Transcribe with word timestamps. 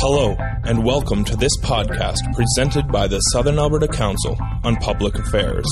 Hello, 0.00 0.36
and 0.62 0.84
welcome 0.84 1.24
to 1.24 1.34
this 1.34 1.56
podcast 1.58 2.18
presented 2.32 2.86
by 2.86 3.08
the 3.08 3.18
Southern 3.18 3.58
Alberta 3.58 3.88
Council 3.88 4.38
on 4.62 4.76
Public 4.76 5.16
Affairs. 5.16 5.66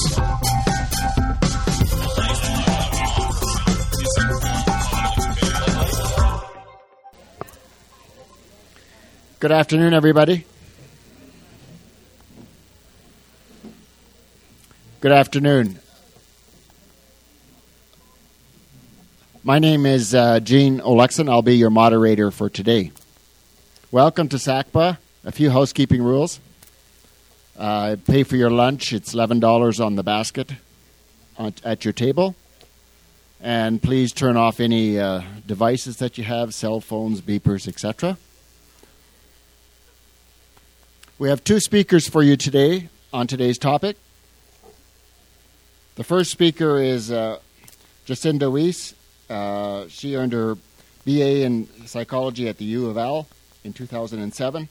Good 9.39 9.53
afternoon, 9.53 9.95
everybody. 9.95 10.45
Good 15.01 15.13
afternoon. 15.13 15.79
My 19.45 19.61
name 19.61 19.87
is 19.87 20.17
uh, 20.17 20.41
Gene 20.41 20.81
Olexon. 20.81 21.31
I'll 21.31 21.43
be 21.43 21.57
your 21.57 21.71
moderator 21.71 22.33
for 22.33 22.51
today. 22.51 22.91
Welcome 23.93 24.29
to 24.31 24.37
SACPA. 24.37 24.99
A 25.25 25.31
few 25.31 25.51
housekeeping 25.51 26.03
rules. 26.03 26.41
Uh, 27.57 27.95
pay 28.05 28.25
for 28.25 28.35
your 28.35 28.51
lunch. 28.51 28.93
It's 28.93 29.15
$11 29.15 29.85
on 29.85 29.95
the 29.95 30.03
basket 30.03 30.51
at 31.39 31.85
your 31.85 31.93
table. 31.93 32.35
And 33.41 33.81
please 33.81 34.13
turn 34.13 34.37
off 34.37 34.59
any 34.59 34.99
uh, 34.99 35.23
devices 35.47 35.99
that 35.99 36.19
you 36.19 36.25
have, 36.25 36.53
cell 36.53 36.81
phones, 36.81 37.21
beepers, 37.21 37.69
etc. 37.69 38.19
We 41.21 41.29
have 41.29 41.45
two 41.45 41.61
speakers 41.61 42.09
for 42.09 42.25
you 42.25 42.37
today 42.37 42.89
on 43.13 43.29
today's 43.29 43.57
topic. 43.57 43.97
The 45.95 46.03
first 46.03 46.33
speaker 46.33 46.83
is 46.83 47.13
uh, 47.13 47.39
Jacinda 48.05 48.51
Weiss. 48.51 48.97
Uh, 49.31 49.87
she 49.87 50.17
earned 50.17 50.33
her 50.33 50.57
BA 51.05 51.45
in 51.45 51.69
psychology 51.87 52.49
at 52.49 52.59
the 52.59 52.65
U 52.65 52.87
of 52.89 52.99
L 52.99 53.29
in 53.67 53.73
2007. 53.75 54.69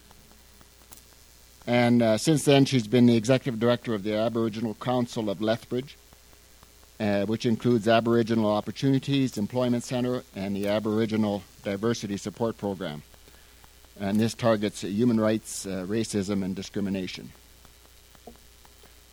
And 1.67 2.01
uh, 2.01 2.17
since 2.17 2.45
then, 2.45 2.65
she's 2.65 2.87
been 2.87 3.05
the 3.05 3.15
executive 3.15 3.59
director 3.59 3.93
of 3.93 4.03
the 4.03 4.15
Aboriginal 4.15 4.73
Council 4.75 5.29
of 5.29 5.41
Lethbridge, 5.41 5.97
uh, 6.99 7.25
which 7.25 7.45
includes 7.45 7.87
Aboriginal 7.87 8.51
Opportunities 8.51 9.37
Employment 9.37 9.83
Center 9.83 10.23
and 10.35 10.55
the 10.55 10.67
Aboriginal 10.67 11.43
Diversity 11.63 12.17
Support 12.17 12.57
Program 12.57 13.03
and 13.99 14.19
this 14.19 14.33
targets 14.33 14.81
human 14.81 15.19
rights, 15.19 15.65
uh, 15.65 15.85
racism, 15.87 16.43
and 16.43 16.55
discrimination. 16.55 17.31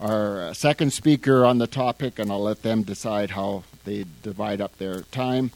Our 0.00 0.48
uh, 0.48 0.55
second 0.55 0.92
speaker 0.92 1.44
on 1.44 1.58
the 1.58 1.69
topic, 1.69 2.19
and 2.19 2.30
I'll 2.33 2.42
let 2.42 2.62
them 2.62 2.83
decide 2.83 3.30
how 3.30 3.62
they 3.84 4.05
divide 4.22 4.60
up 4.60 4.77
their 4.78 5.03
time, 5.03 5.53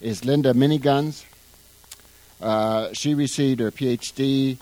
is 0.00 0.24
Linda 0.24 0.52
Many 0.52 0.78
Guns. 0.78 1.24
Uh, 2.40 2.92
she 2.92 3.14
received 3.14 3.60
her 3.60 3.70
PhD, 3.70 4.58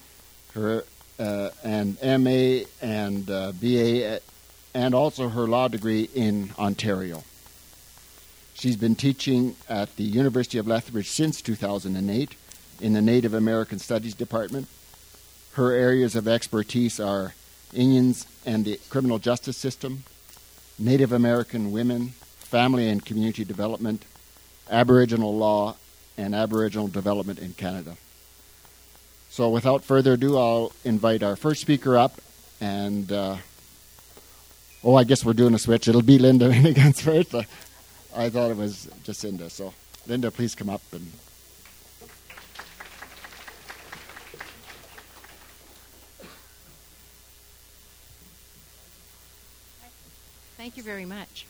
her 0.54 0.84
uh, 1.18 1.50
and 1.62 1.96
MA 2.02 2.64
and 2.80 3.28
uh, 3.30 3.52
BA, 3.52 4.20
and 4.74 4.94
also 4.94 5.28
her 5.28 5.46
law 5.46 5.68
degree 5.68 6.08
in 6.14 6.50
Ontario. 6.58 7.22
She's 8.54 8.76
been 8.76 8.94
teaching 8.94 9.56
at 9.68 9.96
the 9.96 10.04
University 10.04 10.58
of 10.58 10.66
Lethbridge 10.66 11.10
since 11.10 11.42
2008 11.42 12.34
in 12.80 12.92
the 12.92 13.02
Native 13.02 13.34
American 13.34 13.78
Studies 13.78 14.14
Department. 14.14 14.68
Her 15.52 15.72
areas 15.72 16.14
of 16.16 16.28
expertise 16.28 16.98
are 17.00 17.34
Indians 17.72 18.26
and 18.46 18.64
the 18.64 18.78
criminal 18.90 19.18
justice 19.18 19.56
system, 19.56 20.04
Native 20.78 21.12
American 21.12 21.72
women, 21.72 22.08
family 22.38 22.88
and 22.88 23.04
community 23.04 23.44
development, 23.44 24.04
Aboriginal 24.70 25.36
law, 25.36 25.76
and 26.16 26.34
Aboriginal 26.34 26.88
development 26.88 27.38
in 27.38 27.54
Canada. 27.54 27.96
So, 29.30 29.50
without 29.50 29.82
further 29.82 30.12
ado, 30.12 30.38
I'll 30.38 30.72
invite 30.84 31.22
our 31.22 31.36
first 31.36 31.60
speaker 31.60 31.98
up. 31.98 32.20
And, 32.60 33.10
uh, 33.10 33.36
oh, 34.84 34.94
I 34.94 35.04
guess 35.04 35.24
we're 35.24 35.32
doing 35.32 35.54
a 35.54 35.58
switch. 35.58 35.88
It'll 35.88 36.02
be 36.02 36.18
Linda 36.18 36.50
against 36.64 37.02
first. 37.02 37.34
I 38.16 38.30
thought 38.30 38.50
it 38.50 38.56
was 38.56 38.88
Jacinda. 39.02 39.50
So, 39.50 39.74
Linda, 40.06 40.30
please 40.30 40.54
come 40.54 40.70
up 40.70 40.82
and 40.92 41.10
Thank 50.64 50.78
you 50.78 50.82
very 50.82 51.04
much. 51.04 51.44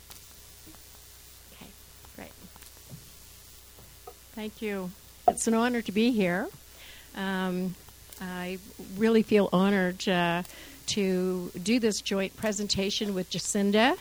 Okay, 1.52 1.70
great. 2.16 2.32
Thank 4.34 4.60
you. 4.60 4.90
It's 5.28 5.46
an 5.46 5.54
honor 5.54 5.80
to 5.82 5.92
be 5.92 6.10
here. 6.10 6.48
Um, 7.16 7.76
I 8.20 8.58
really 8.96 9.22
feel 9.22 9.48
honored 9.52 10.08
uh, 10.08 10.42
to 10.86 11.52
do 11.62 11.78
this 11.78 12.00
joint 12.00 12.36
presentation 12.36 13.14
with 13.14 13.30
Jacinda. 13.30 13.96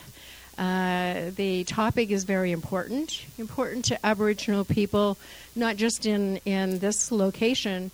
Uh, 0.58 1.30
the 1.36 1.62
topic 1.62 2.10
is 2.10 2.24
very 2.24 2.50
important, 2.50 3.24
important 3.38 3.84
to 3.84 4.04
Aboriginal 4.04 4.64
people, 4.64 5.18
not 5.54 5.76
just 5.76 6.04
in, 6.04 6.38
in 6.38 6.80
this 6.80 7.12
location, 7.12 7.92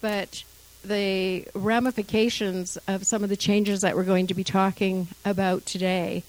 but 0.00 0.44
the 0.82 1.46
ramifications 1.54 2.78
of 2.88 3.06
some 3.06 3.22
of 3.22 3.28
the 3.28 3.36
changes 3.36 3.82
that 3.82 3.96
we're 3.96 4.04
going 4.04 4.28
to 4.28 4.34
be 4.34 4.44
talking 4.44 5.08
about 5.26 5.66
today 5.66 6.22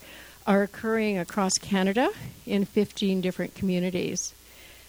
are 0.45 0.62
occurring 0.62 1.18
across 1.18 1.57
Canada 1.57 2.09
in 2.45 2.66
15 2.66 3.22
different 3.22 3.56
communities. 3.56 4.34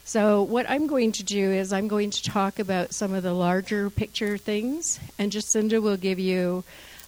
So, 0.06 0.42
what 0.42 0.68
I'm 0.68 0.86
going 0.86 1.12
to 1.12 1.22
do 1.22 1.50
is 1.50 1.72
I'm 1.72 1.88
going 1.88 2.10
to 2.10 2.22
talk 2.22 2.58
about 2.58 2.92
some 2.92 3.14
of 3.14 3.22
the 3.22 3.32
larger 3.32 3.88
picture 3.88 4.36
things, 4.36 5.00
and 5.18 5.32
Jacinda 5.32 5.80
will 5.80 5.96
give 5.96 6.18
you 6.18 6.62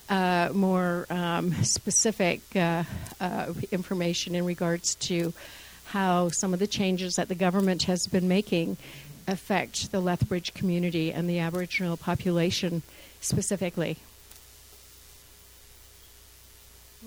uh, 0.09 0.49
more 0.55 1.07
um, 1.11 1.53
specific 1.63 2.41
uh, 2.57 2.85
uh, 3.21 3.53
information 3.71 4.35
in 4.35 4.47
regards 4.47 4.95
to 4.95 5.35
how 5.85 6.31
some 6.31 6.55
of 6.55 6.59
the 6.59 6.67
changes 6.67 7.17
that 7.17 7.29
the 7.29 7.35
government 7.35 7.83
has 7.83 8.07
been 8.07 8.29
making 8.29 8.79
affect 9.29 9.93
the 9.93 10.01
Lethbridge 10.01 10.55
community 10.55 11.13
and 11.13 11.29
the 11.29 11.39
Aboriginal 11.39 11.99
population 11.99 12.81
specifically. 13.21 13.99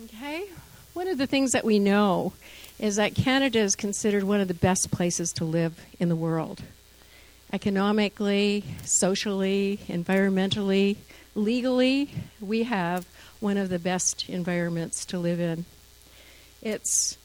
Okay, 0.05 0.49
one 0.93 1.07
of 1.07 1.17
the 1.17 1.25
things 1.25 1.53
that 1.53 1.65
we 1.65 1.79
know 1.79 2.33
is 2.79 2.95
that 2.95 3.13
Canada 3.13 3.59
is 3.59 3.75
considered 3.75 4.23
one 4.23 4.39
of 4.39 4.47
the 4.47 4.53
best 4.53 4.89
places 4.89 5.33
to 5.33 5.45
live 5.45 5.79
in 5.99 6.09
the 6.09 6.15
world. 6.15 6.61
Economically, 7.51 8.63
socially, 8.83 9.79
environmentally, 9.87 10.95
legally, 11.35 12.09
we 12.39 12.63
have 12.63 13.05
one 13.39 13.57
of 13.57 13.69
the 13.69 13.79
best 13.79 14.29
environments 14.29 15.05
to 15.05 15.19
live 15.19 15.39
in. 15.39 15.65
It's 16.61 17.17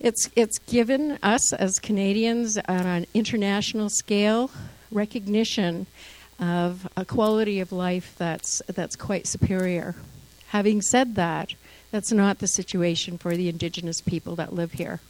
it's 0.00 0.30
it's 0.36 0.58
given 0.60 1.18
us 1.22 1.52
as 1.52 1.80
Canadians 1.80 2.56
on 2.56 2.86
an 2.86 3.06
international 3.14 3.90
scale 3.90 4.50
recognition 4.90 5.86
of 6.38 6.88
a 6.96 7.04
quality 7.04 7.60
of 7.60 7.72
life 7.72 8.14
that's 8.16 8.62
that's 8.68 8.96
quite 8.96 9.26
superior. 9.26 9.96
Having 10.48 10.82
said 10.82 11.16
that, 11.16 11.54
that's 11.90 12.12
not 12.12 12.38
the 12.38 12.46
situation 12.46 13.18
for 13.18 13.36
the 13.36 13.48
indigenous 13.48 14.00
people 14.00 14.36
that 14.36 14.52
live 14.52 14.72
here. 14.72 15.00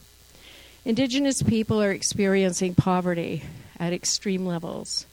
Indigenous 0.85 1.43
people 1.43 1.81
are 1.81 1.91
experiencing 1.91 2.73
poverty 2.73 3.43
at 3.79 3.93
extreme 3.93 4.45
levels. 4.45 5.05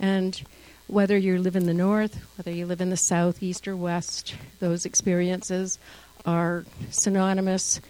And 0.00 0.42
whether 0.88 1.16
you 1.16 1.38
live 1.38 1.56
in 1.56 1.66
the 1.66 1.74
north, 1.74 2.18
whether 2.36 2.50
you 2.50 2.66
live 2.66 2.80
in 2.80 2.90
the 2.90 2.96
south, 2.96 3.42
east, 3.42 3.68
or 3.68 3.76
west, 3.76 4.34
those 4.58 4.84
experiences 4.84 5.78
are 6.26 6.64
synonymous 6.90 7.80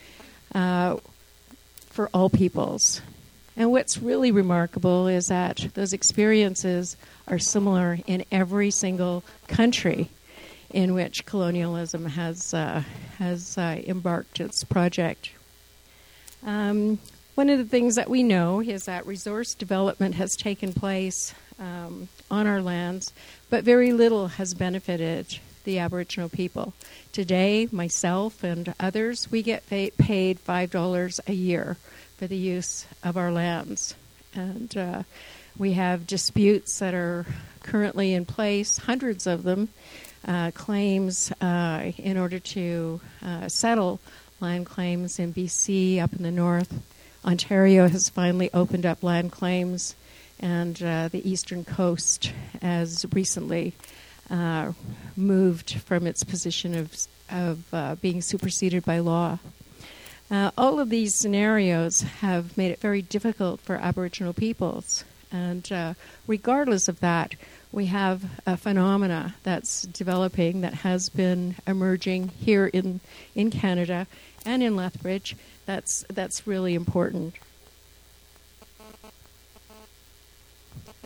uh, 0.54 0.97
for 1.87 2.10
all 2.12 2.28
peoples. 2.28 3.00
And 3.56 3.70
what's 3.70 3.99
really 3.99 4.31
remarkable 4.31 5.08
is 5.08 5.28
that 5.28 5.69
those 5.75 5.93
experiences 5.93 6.96
are 7.28 7.38
similar 7.38 7.99
in 8.06 8.25
every 8.31 8.70
single 8.70 9.25
country 9.46 10.11
in 10.72 10.94
which 10.94 11.26
colonialism 11.26 12.06
has 12.06 12.54
uh, 12.54 12.82
has 13.19 13.58
uh, 13.58 13.80
embarked 13.86 14.40
its 14.40 14.64
project. 14.64 15.30
Um, 16.44 16.98
one 17.34 17.48
of 17.48 17.58
the 17.58 17.64
things 17.64 17.94
that 17.94 18.10
we 18.10 18.22
know 18.22 18.60
is 18.60 18.84
that 18.84 19.06
resource 19.06 19.54
development 19.54 20.16
has 20.16 20.36
taken 20.36 20.72
place 20.72 21.34
um, 21.58 22.08
on 22.30 22.46
our 22.46 22.60
lands, 22.60 23.12
but 23.48 23.64
very 23.64 23.92
little 23.92 24.28
has 24.28 24.54
benefited 24.54 25.38
the 25.64 25.78
Aboriginal 25.78 26.28
people. 26.28 26.75
Today, 27.12 27.68
myself 27.70 28.42
and 28.42 28.75
others, 28.80 29.30
we 29.30 29.42
get 29.42 29.66
paid 29.68 30.40
five 30.40 30.70
dollars 30.70 31.20
a 31.26 31.32
year 31.32 31.76
for 32.16 32.26
the 32.26 32.36
use 32.36 32.86
of 33.02 33.16
our 33.16 33.30
lands, 33.30 33.94
and 34.34 34.76
uh, 34.76 35.02
we 35.56 35.72
have 35.75 36.06
disputes 36.06 36.78
that 36.80 36.94
are 36.94 37.26
currently 37.62 38.12
in 38.12 38.25
place, 38.25 38.78
hundreds 38.78 39.26
of 39.26 39.42
them, 39.42 39.68
claims 40.54 41.32
uh, 41.40 41.92
in 41.98 42.16
order 42.16 42.38
to 42.38 43.00
uh, 43.24 43.48
settle 43.48 44.00
land 44.40 44.66
claims 44.66 45.19
in 45.19 45.32
BC 45.32 46.02
up 46.02 46.12
in 46.12 46.22
the 46.22 46.30
north. 46.30 46.82
Ontario 47.24 47.88
has 47.88 48.08
finally 48.08 48.50
opened 48.52 48.84
up 48.84 49.02
land 49.02 49.30
claims, 49.30 49.94
and 50.40 50.82
uh, 50.82 51.08
the 51.08 51.28
eastern 51.28 51.64
coast 51.64 52.32
has 52.60 53.06
recently 53.12 53.72
uh, 54.30 54.72
moved 55.16 55.74
from 55.80 56.06
its 56.06 56.25
position 56.25 56.75
of, 56.76 56.96
of 57.30 57.75
uh, 57.75 57.94
being 57.96 58.20
superseded 58.20 58.84
by 58.84 58.98
law. 58.98 59.38
Uh, 60.30 60.50
all 60.56 60.80
of 60.80 60.88
these 60.88 61.14
scenarios 61.14 62.00
have 62.20 62.56
made 62.56 62.72
it 62.72 62.80
very 62.80 63.02
difficult 63.02 63.60
for 63.60 63.76
Aboriginal 63.76 64.32
peoples. 64.32 65.04
And 65.32 65.73
uh, 65.73 65.94
regardless 66.26 66.88
of 66.88 67.00
that, 67.00 67.34
we 67.73 67.87
have 67.87 68.23
a 68.46 68.56
phenomena 68.56 69.34
that's 69.43 69.82
developing 69.82 70.61
that 70.61 70.75
has 70.75 71.08
been 71.08 71.56
emerging 71.67 72.29
here 72.29 72.67
in, 72.67 73.00
in 73.34 73.50
Canada 73.50 74.06
and 74.44 74.62
in 74.62 74.76
Lethbridge 74.76 75.37
that's, 75.64 76.05
that's 76.11 76.46
really 76.46 76.75
important. 76.75 77.34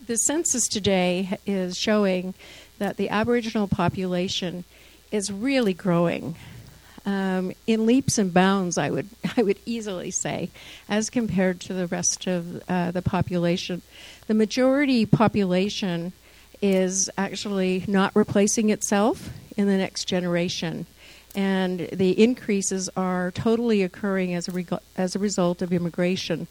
The 0.07 0.17
census 0.17 0.69
today 0.69 1.39
is 1.47 1.77
showing 1.77 2.35
that 2.79 2.97
the 2.97 3.09
Aboriginal 3.11 3.69
population 3.69 4.65
is 5.11 5.33
really 5.33 5.75
growing 5.75 6.37
um, 7.07 7.53
in 7.67 7.87
leaps 7.87 8.19
and 8.19 8.35
bounds. 8.35 8.77
I 8.77 8.91
would 8.91 9.09
I 9.37 9.43
would 9.43 9.59
easily 9.65 10.11
say, 10.11 10.51
as 10.89 11.09
compared 11.09 11.61
to 11.63 11.73
the 11.73 11.87
rest 11.87 12.27
of 12.27 12.63
uh, 12.69 12.91
the 12.91 13.03
population, 13.03 13.83
the 14.27 14.35
majority 14.35 15.07
population 15.07 16.13
is 16.61 17.09
actually 17.17 17.85
not 17.87 18.15
replacing 18.15 18.71
itself 18.71 19.31
in 19.57 19.67
the 19.67 19.77
next 19.77 20.05
generation. 20.05 20.87
And 21.35 21.81
the 21.93 22.23
increases 22.23 22.89
are 22.97 23.31
totally 23.31 23.83
occurring 23.83 24.35
as 24.35 24.49
a, 24.49 24.53
reg- 24.53 24.81
as 24.97 25.15
a 25.15 25.19
result 25.19 25.61
of 25.61 25.71
immigration 25.71 26.47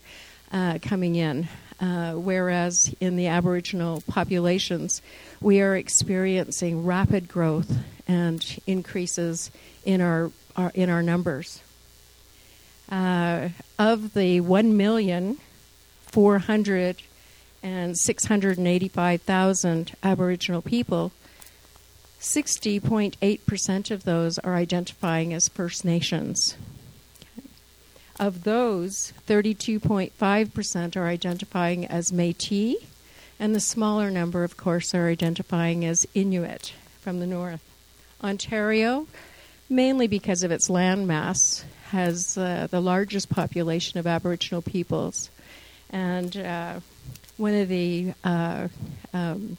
uh, 0.51 0.77
coming 0.81 1.15
in. 1.15 1.47
Uh, 1.79 2.13
whereas 2.13 2.95
in 3.01 3.17
the 3.17 3.27
Aboriginal 3.27 4.01
populations, 4.07 5.01
we 5.41 5.59
are 5.59 5.75
experiencing 5.75 6.85
rapid 6.85 7.27
growth 7.27 7.79
and 8.07 8.59
increases 8.65 9.51
in 9.83 9.99
our, 9.99 10.31
our 10.55 10.71
in 10.73 10.89
our 10.89 11.03
numbers. 11.03 11.61
Uh, 12.89 13.49
of 13.77 14.13
the 14.13 14.39
one 14.39 14.77
million 14.77 15.37
four 16.05 16.39
hundred 16.39 17.01
and 17.61 17.97
six 17.97 18.25
hundred 18.25 18.57
and 18.57 18.67
eighty-five 18.67 19.21
thousand 19.23 19.93
Aboriginal 20.01 20.61
people, 20.61 21.11
60.8% 22.21 23.91
of 23.91 24.03
those 24.03 24.39
are 24.39 24.55
identifying 24.55 25.33
as 25.33 25.47
First 25.47 25.85
Nations. 25.85 26.57
Of 28.19 28.43
those, 28.43 29.11
32.5% 29.27 30.95
are 30.95 31.07
identifying 31.07 31.85
as 31.85 32.13
Metis, 32.13 32.75
and 33.37 33.53
the 33.53 33.59
smaller 33.59 34.09
number, 34.09 34.45
of 34.45 34.55
course, 34.55 34.95
are 34.95 35.09
identifying 35.09 35.83
as 35.83 36.07
Inuit 36.13 36.73
from 37.01 37.19
the 37.19 37.27
north. 37.27 37.61
Ontario, 38.23 39.07
mainly 39.69 40.07
because 40.07 40.43
of 40.43 40.51
its 40.51 40.69
landmass, 40.69 41.63
has 41.89 42.37
uh, 42.37 42.67
the 42.71 42.79
largest 42.79 43.29
population 43.29 43.99
of 43.99 44.07
Aboriginal 44.07 44.61
peoples. 44.61 45.29
And 45.89 46.37
uh, 46.37 46.79
one 47.35 47.53
of 47.53 47.67
the 47.67 48.13
uh, 48.23 48.69
um, 49.13 49.57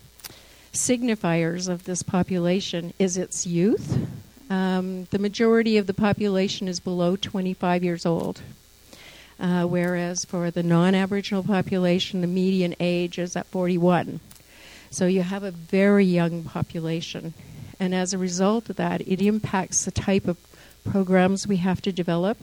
signifiers 0.73 1.69
of 1.69 1.85
this 1.85 2.02
population 2.02 2.94
is 2.99 3.19
its 3.19 3.47
youth. 3.47 3.99
Um, 4.49 5.05
the 5.11 5.19
majority 5.19 5.77
of 5.77 5.87
the 5.87 5.95
population 5.95 6.69
is 6.69 6.81
below 6.81 7.17
25 7.17 7.83
years 7.83 8.07
old, 8.07 8.41
uh, 9.41 9.65
whereas 9.65 10.25
for 10.25 10.51
the 10.51 10.63
non 10.63 10.95
Aboriginal 10.95 11.43
population, 11.43 12.21
the 12.21 12.27
median 12.27 12.75
age 12.81 13.19
is 13.19 13.37
at 13.37 13.47
41. 13.47 14.21
So 14.91 15.07
you 15.07 15.23
have 15.23 15.43
a 15.43 15.51
very 15.51 16.05
young 16.05 16.45
population. 16.45 17.35
And 17.79 17.95
as 17.95 18.15
a 18.15 18.19
result 18.19 18.71
of 18.71 18.77
that, 18.77 19.01
it 19.03 19.21
impacts 19.21 19.85
the 19.85 19.91
type 19.91 20.27
of 20.27 20.39
programs 20.85 21.47
we 21.47 21.57
have 21.57 21.83
to 21.83 21.93
develop, 21.93 22.39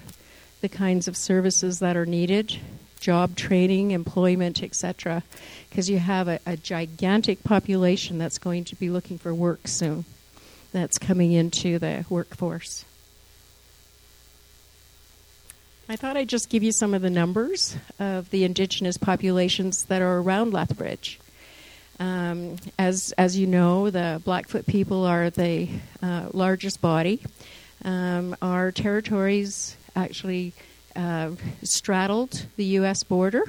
the 0.62 0.70
kinds 0.70 1.08
of 1.08 1.18
services 1.18 1.80
that 1.80 1.98
are 1.98 2.06
needed, 2.06 2.60
job 3.00 3.36
training, 3.36 3.92
employment, 3.92 4.62
etc 4.62 5.24
because 5.74 5.90
you 5.90 5.98
have 5.98 6.28
a, 6.28 6.40
a, 6.46 6.56
gigantic 6.56 7.44
population 7.44 8.20
that's 8.20 8.38
going 8.38 8.64
to 8.64 8.76
be 8.76 8.92
looking 8.92 9.18
for 9.18 9.34
work 9.34 9.68
soon, 9.68 10.06
that's 10.74 10.98
coming 10.98 11.32
into 11.32 11.80
the 11.80 12.06
workforce. 12.10 12.84
I 15.88 15.96
thought 15.96 16.18
I'd 16.18 16.30
just 16.30 16.50
give 16.50 16.64
you 16.64 16.72
some 16.72 16.94
of 16.94 17.02
the 17.02 17.10
numbers 17.10 17.76
of 18.00 18.30
the 18.32 18.44
indigenous 18.44 18.98
populations 18.98 19.86
that 19.86 20.02
are 20.02 20.18
around 20.18 20.52
Lethbridge. 20.54 21.20
Um, 22.00 22.56
as, 22.80 23.14
as 23.18 23.38
you 23.38 23.48
know, 23.48 23.90
the 23.90 24.22
Blackfoot 24.26 24.66
people 24.66 25.06
are 25.06 25.30
the 25.30 25.70
uh, 26.02 26.30
largest 26.34 26.82
body. 26.82 27.22
Um, 27.86 28.36
our 28.42 28.72
territories 28.72 29.78
actually 29.96 30.54
uh, 30.96 31.32
straddled 31.64 32.46
the 32.56 32.66
U.S. 32.66 33.04
border, 33.04 33.44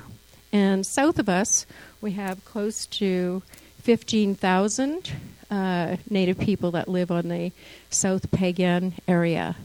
and 0.53 0.85
south 0.85 1.19
of 1.19 1.29
us 1.29 1.67
we 2.01 2.13
have 2.13 2.45
close 2.45 2.87
to 2.87 3.43
15,000 3.83 5.13
uh, 5.55 5.97
Native 6.11 6.39
people 6.39 6.73
that 6.73 6.89
live 6.89 7.13
on 7.13 7.29
the 7.29 7.53
South 7.89 8.31
Piegan 8.31 8.93
area. 9.07 9.57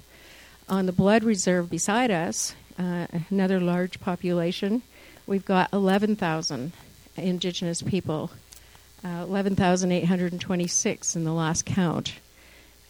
On 0.67 0.85
the 0.85 0.91
blood 0.91 1.23
reserve 1.23 1.69
beside 1.69 2.11
us, 2.11 2.53
uh, 2.77 3.07
another 3.29 3.59
large 3.59 3.99
population, 3.99 4.83
we've 5.25 5.45
got 5.45 5.73
11,000 5.73 6.73
Indigenous 7.17 7.81
people, 7.81 8.29
uh, 9.03 9.25
11,826 9.27 11.15
in 11.15 11.23
the 11.23 11.33
last 11.33 11.65
count. 11.65 12.13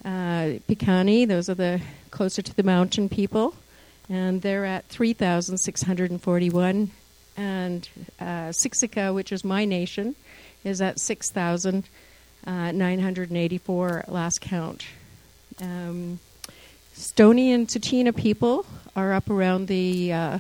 Uh, 0.04 0.60
Piikani, 0.68 1.26
those 1.28 1.50
are 1.50 1.56
the 1.56 1.82
closer 2.12 2.42
to 2.42 2.54
the 2.54 2.64
mountain 2.64 3.08
people, 3.08 3.54
and 4.10 4.42
they're 4.42 4.66
at 4.66 4.90
3,641 4.90 6.92
and 7.38 7.88
uh, 8.20 8.50
Siksika, 8.50 9.16
which 9.16 9.32
is 9.32 9.46
my 9.46 9.64
nation, 9.64 10.16
is 10.66 10.82
at 10.82 11.00
6,984 11.00 12.09
uh, 12.46 12.72
last 14.08 14.42
count. 14.42 14.86
Um, 15.62 16.20
Stoney 16.94 17.52
and 17.52 17.68
Tsuut'ina 17.68 18.16
people 18.16 18.66
are 18.96 19.14
up 19.14 19.30
around 19.30 19.68
the 19.68 20.12
uh, 20.14 20.40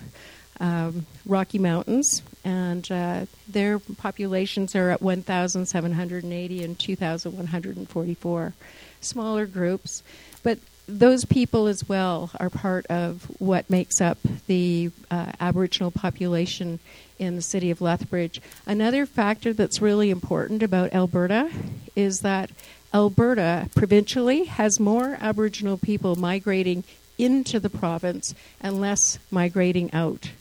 um, 0.60 1.06
Rocky 1.26 1.58
Mountains, 1.58 2.22
and 2.44 2.90
uh, 2.92 3.26
their 3.48 3.80
populations 3.80 4.76
are 4.76 4.90
at 4.90 5.02
1,780 5.02 6.64
and 6.64 6.80
2,144. 6.80 8.54
Smaller 9.02 9.46
groups, 9.46 10.04
but 10.44 10.60
those 10.90 11.26
people 11.26 11.68
as 11.68 11.88
well 11.88 12.32
are 12.40 12.50
part 12.50 12.86
of 12.88 13.24
what 13.40 13.70
makes 13.70 14.02
up 14.02 14.18
the 14.48 14.92
uh, 15.12 15.32
Aboriginal 15.40 15.92
population 15.92 16.80
in 17.18 17.36
the 17.36 17.42
city 17.42 17.70
of 17.70 17.82
Lethbridge. 17.82 18.42
Another 18.66 19.06
factor 19.06 19.54
that's 19.54 19.82
really 19.82 20.10
important 20.10 20.64
about 20.64 20.94
Alberta 20.94 21.52
is 21.96 22.22
that 22.22 22.50
Alberta 22.94 23.70
provincially 23.76 24.46
has 24.46 24.80
more 24.80 25.18
Aboriginal 25.22 25.78
people 25.78 26.16
migrating 26.16 26.84
into 27.18 27.60
the 27.60 27.70
province 27.70 28.34
and 28.60 28.82
less 28.82 29.20
migrating 29.30 29.94
out. 29.94 30.32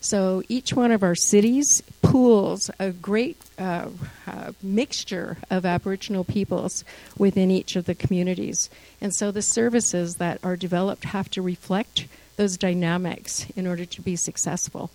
So 0.00 0.42
each 0.48 0.72
one 0.72 0.92
of 0.92 1.02
our 1.02 1.14
cities 1.14 1.82
pools 2.02 2.70
a 2.78 2.90
great 2.90 3.36
uh, 3.58 3.88
uh, 4.26 4.52
mixture 4.62 5.38
of 5.50 5.66
Aboriginal 5.66 6.24
peoples 6.24 6.84
within 7.18 7.50
each 7.50 7.76
of 7.76 7.86
the 7.86 7.94
communities. 7.94 8.70
And 9.00 9.14
so 9.14 9.30
the 9.30 9.42
services 9.42 10.16
that 10.16 10.38
are 10.44 10.56
developed 10.56 11.04
have 11.04 11.30
to 11.30 11.42
reflect 11.42 12.06
those 12.36 12.56
dynamics 12.56 13.46
in 13.56 13.66
order 13.66 13.84
to 13.84 14.02
be 14.02 14.14
successful. 14.14 14.90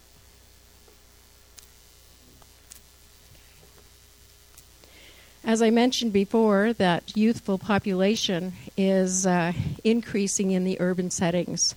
As 5.44 5.62
I 5.64 5.72
mentioned 5.72 6.14
before, 6.14 6.72
that 6.74 7.18
youthful 7.18 7.58
population 7.58 8.54
is 8.78 9.26
uh, 9.26 9.54
increasing 9.84 10.52
in 10.52 10.64
the 10.64 10.80
urban 10.80 11.10
settings. 11.10 11.74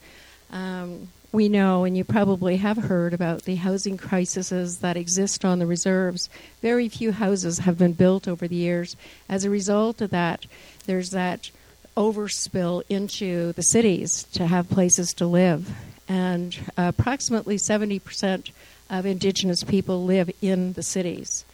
Um, 0.52 1.08
we 1.34 1.48
know, 1.48 1.82
and 1.82 1.96
you 1.96 2.04
probably 2.04 2.58
have 2.58 2.76
heard 2.76 3.12
about 3.12 3.42
the 3.42 3.56
housing 3.56 3.96
crises 3.96 4.78
that 4.78 4.96
exist 4.96 5.44
on 5.44 5.58
the 5.58 5.66
reserves. 5.66 6.30
Very 6.62 6.88
few 6.88 7.10
houses 7.10 7.58
have 7.58 7.76
been 7.76 7.92
built 7.92 8.28
over 8.28 8.46
the 8.46 8.54
years. 8.54 8.96
As 9.28 9.44
a 9.44 9.50
result 9.50 10.00
of 10.00 10.10
that, 10.10 10.46
there's 10.86 11.10
that 11.10 11.50
overspill 11.96 12.84
into 12.88 13.52
the 13.54 13.62
cities 13.62 14.22
to 14.32 14.46
have 14.46 14.70
places 14.70 15.12
to 15.14 15.26
live. 15.26 15.68
And 16.08 16.56
uh, 16.78 16.92
approximately 16.96 17.56
70% 17.56 18.50
of 18.88 19.04
Indigenous 19.04 19.64
people 19.64 20.04
live 20.04 20.30
in 20.40 20.74
the 20.74 20.82
cities 20.84 21.44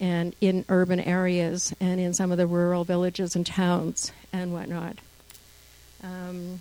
and 0.00 0.34
in 0.40 0.64
urban 0.70 1.00
areas 1.00 1.74
and 1.78 2.00
in 2.00 2.14
some 2.14 2.32
of 2.32 2.38
the 2.38 2.46
rural 2.46 2.84
villages 2.84 3.36
and 3.36 3.46
towns 3.46 4.12
and 4.32 4.54
whatnot. 4.54 4.96
Um, 6.02 6.60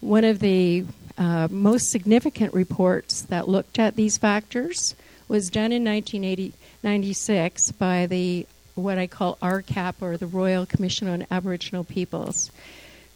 one 0.00 0.24
of 0.24 0.38
the 0.38 0.84
uh, 1.18 1.48
most 1.50 1.90
significant 1.90 2.54
reports 2.54 3.22
that 3.22 3.48
looked 3.48 3.78
at 3.78 3.96
these 3.96 4.16
factors 4.18 4.94
was 5.26 5.50
done 5.50 5.72
in 5.72 5.84
1996 5.84 7.72
by 7.72 8.06
the 8.06 8.46
what 8.74 8.98
I 8.98 9.06
call 9.08 9.36
RCAP, 9.42 9.94
or 10.00 10.16
the 10.16 10.26
Royal 10.26 10.64
Commission 10.64 11.08
on 11.08 11.26
Aboriginal 11.30 11.84
Peoples. 11.84 12.50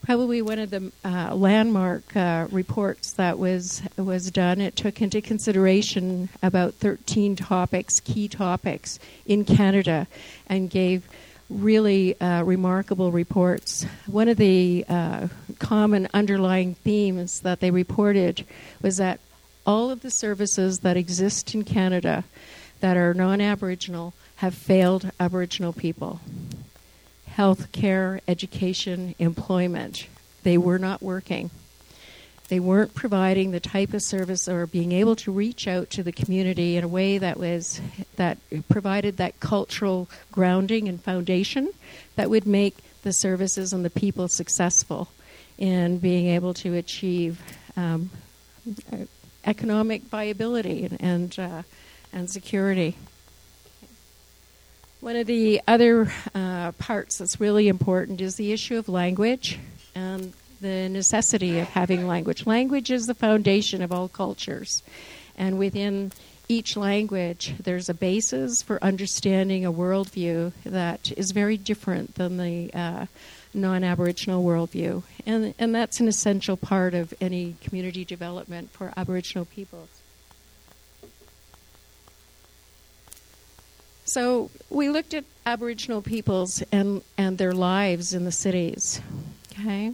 Probably 0.03 0.43
one 0.43 0.59
of 0.59 0.71
the 0.71 0.91
uh, 1.05 1.35
landmark 1.37 2.17
uh, 2.17 2.49
reports 2.51 3.13
that 3.13 3.39
was 3.39 3.83
was 3.97 4.33
done. 4.33 4.61
It 4.61 4.75
took 4.75 5.01
into 5.01 5.21
consideration 5.21 6.29
about 6.43 6.75
13 6.75 7.37
topics, 7.37 8.01
key 8.01 8.27
topics 8.27 8.99
in 9.27 9.45
Canada, 9.45 10.09
and 10.49 10.69
gave 10.69 11.09
really 11.53 12.21
uh, 12.21 12.43
remarkable 12.43 13.13
reports. 13.13 13.85
One 14.07 14.29
of 14.29 14.37
the 14.37 14.85
uh, 14.89 15.29
common 15.59 16.09
underlying 16.15 16.75
themes 16.75 17.41
that 17.41 17.61
they 17.61 17.71
reported 17.71 18.45
was 18.81 18.97
that 18.97 19.21
all 19.67 19.91
of 19.91 20.01
the 20.01 20.11
services 20.11 20.81
that 20.81 20.97
exist 20.97 21.55
in 21.55 21.65
Canada 21.65 22.25
that 22.81 22.97
are 22.97 23.15
non 23.15 23.41
Aboriginal 23.41 24.15
have 24.37 24.55
failed 24.55 25.11
Aboriginal 25.21 25.73
people. 25.73 26.21
Health 27.27 27.71
care, 27.73 28.21
education, 28.27 29.15
employment. 29.19 30.07
They 30.43 30.59
were 30.59 30.79
not 30.79 31.01
working. 31.01 31.51
They 32.53 32.61
weren't 32.61 32.95
providing 32.95 33.53
the 33.53 33.61
type 33.61 33.95
of 33.95 34.03
service 34.03 34.47
or 34.47 34.67
being 34.67 34.93
able 34.93 35.17
to 35.17 35.33
reach 35.33 35.67
out 35.67 35.89
to 35.89 36.03
the 36.03 36.13
community 36.13 36.77
in 36.77 36.85
a 36.85 36.87
way 36.87 37.17
that 37.17 37.39
was 37.39 37.81
that 38.17 38.37
provided 38.69 39.17
that 39.17 39.41
cultural 39.41 40.11
grounding 40.31 40.87
and 40.87 41.03
foundation 41.03 41.73
that 42.17 42.29
would 42.29 42.47
make 42.47 42.77
the 43.05 43.13
services 43.15 43.73
and 43.73 43.87
the 43.87 43.89
people 43.89 44.29
successful 44.29 45.09
in 45.57 45.97
being 45.97 46.27
able 46.27 46.53
to 46.53 46.75
achieve 46.75 47.41
um, 47.75 48.11
economic 49.47 50.03
viability 50.03 50.85
and 50.85 51.01
and, 51.01 51.39
uh, 51.39 51.63
and 52.13 52.31
security. 52.31 52.97
One 55.01 55.17
of 55.17 55.27
the 55.27 55.63
other 55.67 56.13
uh, 56.35 56.73
parts 56.73 57.17
that's 57.17 57.41
really 57.41 57.69
important 57.69 58.21
is 58.21 58.35
the 58.37 58.53
issue 58.53 58.77
of 58.77 58.91
language 58.91 59.59
and 59.95 60.35
the 60.63 60.89
necessity 60.89 61.59
of 61.59 61.69
having 61.69 62.07
language. 62.07 62.47
Language 62.47 62.91
is 62.91 63.07
the 63.07 63.15
foundation 63.15 63.83
of 63.83 63.93
all 63.93 64.09
cultures, 64.09 64.83
and 65.37 65.59
within 65.59 66.13
each 66.49 66.77
language, 66.77 67.55
there's 67.63 67.89
a 67.89 67.95
basis 67.95 68.63
for 68.63 68.83
understanding 68.83 69.65
a 69.65 69.73
worldview 69.73 70.53
that 70.65 71.13
is 71.17 71.31
very 71.31 71.57
different 71.57 72.15
than 72.17 72.37
the 72.37 72.71
uh, 72.75 73.07
non 73.55 73.85
Aboriginal 73.85 74.45
worldview. 74.45 75.03
And, 75.27 75.55
and 75.59 75.75
that's 75.75 76.01
an 76.01 76.09
essential 76.09 76.57
part 76.57 76.95
of 76.95 77.15
any 77.21 77.57
community 77.63 78.05
development 78.05 78.71
for 78.71 78.93
Aboriginal 78.97 79.45
peoples. 79.45 79.89
So 84.05 84.51
we 84.69 84.91
looked 84.91 85.15
at 85.15 85.25
Aboriginal 85.47 86.03
peoples 86.03 86.63
and, 86.73 87.03
and 87.17 87.39
their 87.39 87.53
lives 87.53 88.13
in 88.13 88.25
the 88.25 88.33
cities. 88.33 89.01
Okay? 89.53 89.93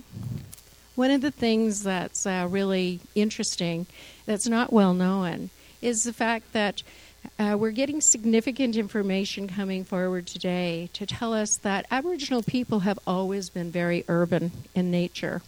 One 0.98 1.12
of 1.12 1.20
the 1.20 1.30
things 1.30 1.84
that's 1.84 2.26
uh, 2.26 2.48
really 2.50 2.98
interesting, 3.14 3.86
that's 4.26 4.48
not 4.48 4.72
well 4.72 4.94
known, 4.94 5.50
is 5.80 6.02
the 6.02 6.12
fact 6.12 6.52
that 6.54 6.82
uh, 7.38 7.56
we're 7.56 7.70
getting 7.70 8.00
significant 8.00 8.74
information 8.74 9.46
coming 9.46 9.84
forward 9.84 10.26
today 10.26 10.90
to 10.94 11.06
tell 11.06 11.32
us 11.32 11.56
that 11.58 11.86
Aboriginal 11.92 12.42
people 12.42 12.80
have 12.80 12.98
always 13.06 13.48
been 13.48 13.70
very 13.70 14.04
urban 14.08 14.50
in 14.74 14.90
nature. 14.90 15.42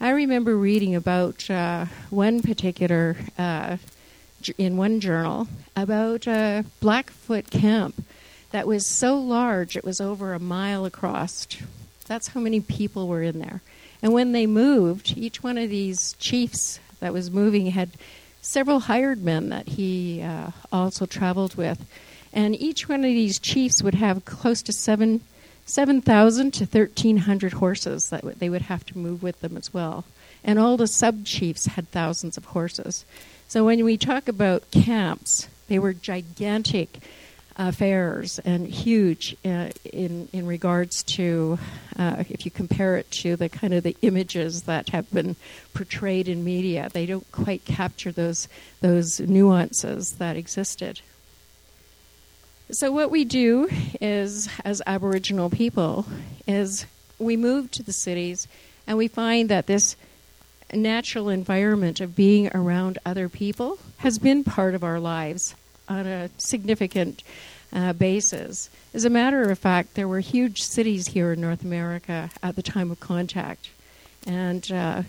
I 0.00 0.12
remember 0.12 0.56
reading 0.56 0.94
about 0.94 1.50
uh, 1.50 1.84
one 2.08 2.40
particular, 2.40 3.16
uh, 3.36 3.76
in 4.56 4.78
one 4.78 5.00
journal, 5.00 5.46
about 5.76 6.26
a 6.26 6.64
Blackfoot 6.80 7.50
camp 7.50 8.02
that 8.50 8.66
was 8.66 8.86
so 8.86 9.18
large 9.18 9.76
it 9.76 9.84
was 9.84 10.00
over 10.00 10.32
a 10.32 10.38
mile 10.38 10.86
across. 10.86 11.46
That's 12.06 12.28
how 12.28 12.40
many 12.40 12.60
people 12.60 13.08
were 13.08 13.22
in 13.22 13.40
there. 13.40 13.60
And 14.02 14.12
when 14.12 14.32
they 14.32 14.46
moved, 14.46 15.14
each 15.16 15.42
one 15.42 15.58
of 15.58 15.70
these 15.70 16.14
chiefs 16.14 16.80
that 17.00 17.12
was 17.12 17.30
moving 17.30 17.66
had 17.66 17.90
several 18.40 18.80
hired 18.80 19.22
men 19.22 19.50
that 19.50 19.68
he 19.68 20.22
uh, 20.22 20.50
also 20.72 21.06
traveled 21.06 21.54
with. 21.56 21.86
And 22.32 22.54
each 22.54 22.88
one 22.88 23.00
of 23.00 23.10
these 23.10 23.38
chiefs 23.38 23.82
would 23.82 23.94
have 23.94 24.24
close 24.24 24.62
to 24.62 24.72
seven, 24.72 25.20
7,000 25.66 26.52
to 26.54 26.64
1,300 26.64 27.54
horses 27.54 28.10
that 28.10 28.22
w- 28.22 28.36
they 28.38 28.48
would 28.48 28.62
have 28.62 28.86
to 28.86 28.98
move 28.98 29.22
with 29.22 29.40
them 29.40 29.56
as 29.56 29.74
well. 29.74 30.04
And 30.42 30.58
all 30.58 30.76
the 30.76 30.86
sub 30.86 31.24
chiefs 31.24 31.66
had 31.66 31.90
thousands 31.90 32.36
of 32.36 32.46
horses. 32.46 33.04
So 33.48 33.64
when 33.64 33.84
we 33.84 33.96
talk 33.96 34.28
about 34.28 34.70
camps, 34.70 35.48
they 35.68 35.78
were 35.78 35.92
gigantic 35.92 37.00
affairs 37.68 38.38
and 38.38 38.66
huge 38.66 39.36
uh, 39.44 39.68
in 39.84 40.28
in 40.32 40.46
regards 40.46 41.02
to 41.02 41.58
uh, 41.98 42.24
if 42.30 42.44
you 42.44 42.50
compare 42.50 42.96
it 42.96 43.10
to 43.10 43.36
the 43.36 43.48
kind 43.48 43.74
of 43.74 43.82
the 43.82 43.96
images 44.00 44.62
that 44.62 44.88
have 44.88 45.10
been 45.12 45.36
portrayed 45.74 46.26
in 46.26 46.42
media, 46.42 46.88
they 46.92 47.04
don't 47.04 47.30
quite 47.32 47.64
capture 47.64 48.10
those 48.10 48.48
those 48.80 49.20
nuances 49.20 50.12
that 50.12 50.36
existed. 50.36 51.00
So 52.70 52.92
what 52.92 53.10
we 53.10 53.24
do 53.24 53.68
is, 54.00 54.48
as 54.64 54.80
Aboriginal 54.86 55.50
people, 55.50 56.06
is 56.46 56.86
we 57.18 57.36
move 57.36 57.70
to 57.72 57.82
the 57.82 57.92
cities 57.92 58.48
and 58.86 58.96
we 58.96 59.08
find 59.08 59.50
that 59.50 59.66
this 59.66 59.96
natural 60.72 61.28
environment 61.28 62.00
of 62.00 62.16
being 62.16 62.48
around 62.54 62.98
other 63.04 63.28
people 63.28 63.78
has 63.98 64.18
been 64.18 64.44
part 64.44 64.74
of 64.74 64.84
our 64.84 65.00
lives 65.00 65.54
on 65.90 66.06
a 66.06 66.30
significant 66.38 67.22
uh, 67.72 67.92
basis. 67.92 68.70
As 68.94 69.04
a 69.04 69.10
matter 69.10 69.50
of 69.50 69.58
fact, 69.58 69.94
there 69.94 70.08
were 70.08 70.20
huge 70.20 70.62
cities 70.62 71.08
here 71.08 71.32
in 71.32 71.40
North 71.40 71.62
America 71.62 72.30
at 72.42 72.56
the 72.56 72.62
time 72.62 72.90
of 72.90 73.00
contact, 73.00 73.68
and 74.26 74.70
uh, 74.72 75.02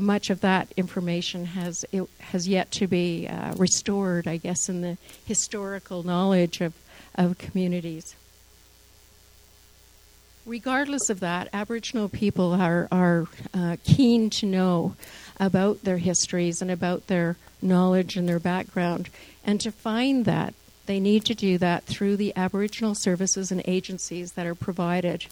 much 0.00 0.30
of 0.30 0.40
that 0.40 0.72
information 0.76 1.46
has 1.46 1.84
has 2.20 2.46
yet 2.46 2.70
to 2.72 2.86
be 2.86 3.26
uh, 3.26 3.54
restored, 3.54 4.28
I 4.28 4.36
guess, 4.36 4.68
in 4.68 4.82
the 4.82 4.98
historical 5.24 6.02
knowledge 6.02 6.60
of, 6.60 6.74
of 7.14 7.38
communities. 7.38 8.14
Regardless 10.48 11.10
of 11.10 11.20
that, 11.20 11.50
Aboriginal 11.52 12.08
people 12.08 12.54
are 12.54 12.88
are 12.90 13.26
uh, 13.52 13.76
keen 13.84 14.30
to 14.30 14.46
know 14.46 14.96
about 15.38 15.84
their 15.84 15.98
histories 15.98 16.62
and 16.62 16.70
about 16.70 17.06
their 17.06 17.36
knowledge 17.60 18.16
and 18.16 18.26
their 18.26 18.38
background, 18.38 19.10
and 19.44 19.60
to 19.60 19.70
find 19.70 20.24
that 20.24 20.54
they 20.86 21.00
need 21.00 21.26
to 21.26 21.34
do 21.34 21.58
that 21.58 21.84
through 21.84 22.16
the 22.16 22.32
Aboriginal 22.34 22.94
services 22.94 23.52
and 23.52 23.60
agencies 23.66 24.32
that 24.32 24.46
are 24.46 24.54
provided 24.54 25.26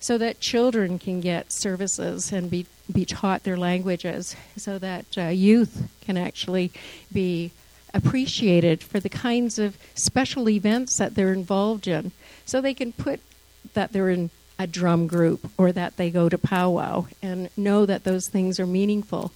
so 0.00 0.18
that 0.18 0.40
children 0.40 0.98
can 0.98 1.20
get 1.20 1.52
services 1.52 2.32
and 2.32 2.50
be, 2.50 2.66
be 2.92 3.04
taught 3.04 3.44
their 3.44 3.56
languages, 3.56 4.34
so 4.56 4.76
that 4.76 5.06
uh, 5.16 5.28
youth 5.28 5.88
can 6.00 6.16
actually 6.16 6.72
be 7.12 7.52
appreciated 7.94 8.82
for 8.82 8.98
the 8.98 9.08
kinds 9.08 9.60
of 9.60 9.78
special 9.94 10.48
events 10.48 10.98
that 10.98 11.14
they're 11.14 11.32
involved 11.32 11.86
in. 11.86 12.10
So 12.44 12.60
they 12.60 12.74
can 12.74 12.92
put 12.92 13.20
that 13.74 13.92
they're 13.92 14.10
in 14.10 14.30
a 14.58 14.66
drum 14.66 15.06
group 15.06 15.50
or 15.56 15.72
that 15.72 15.96
they 15.96 16.10
go 16.10 16.28
to 16.28 16.36
powwow 16.36 17.06
and 17.22 17.48
know 17.56 17.86
that 17.86 18.04
those 18.04 18.28
things 18.28 18.58
are 18.58 18.66
meaningful 18.66 19.32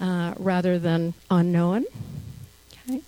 uh, 0.00 0.34
rather 0.38 0.78
than 0.78 1.14
unknown. 1.30 1.84
Okay, 2.88 3.00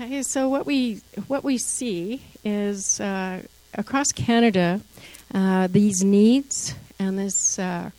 Okay, 0.00 0.22
so 0.22 0.48
what 0.48 0.66
we 0.66 1.00
what 1.28 1.44
we 1.44 1.58
see 1.58 2.22
is 2.44 2.98
uh, 2.98 3.42
across 3.74 4.10
Canada, 4.10 4.80
uh, 5.32 5.68
these 5.68 6.02
needs 6.02 6.74
and 6.98 7.18
this 7.18 7.58
uh, 7.58 7.90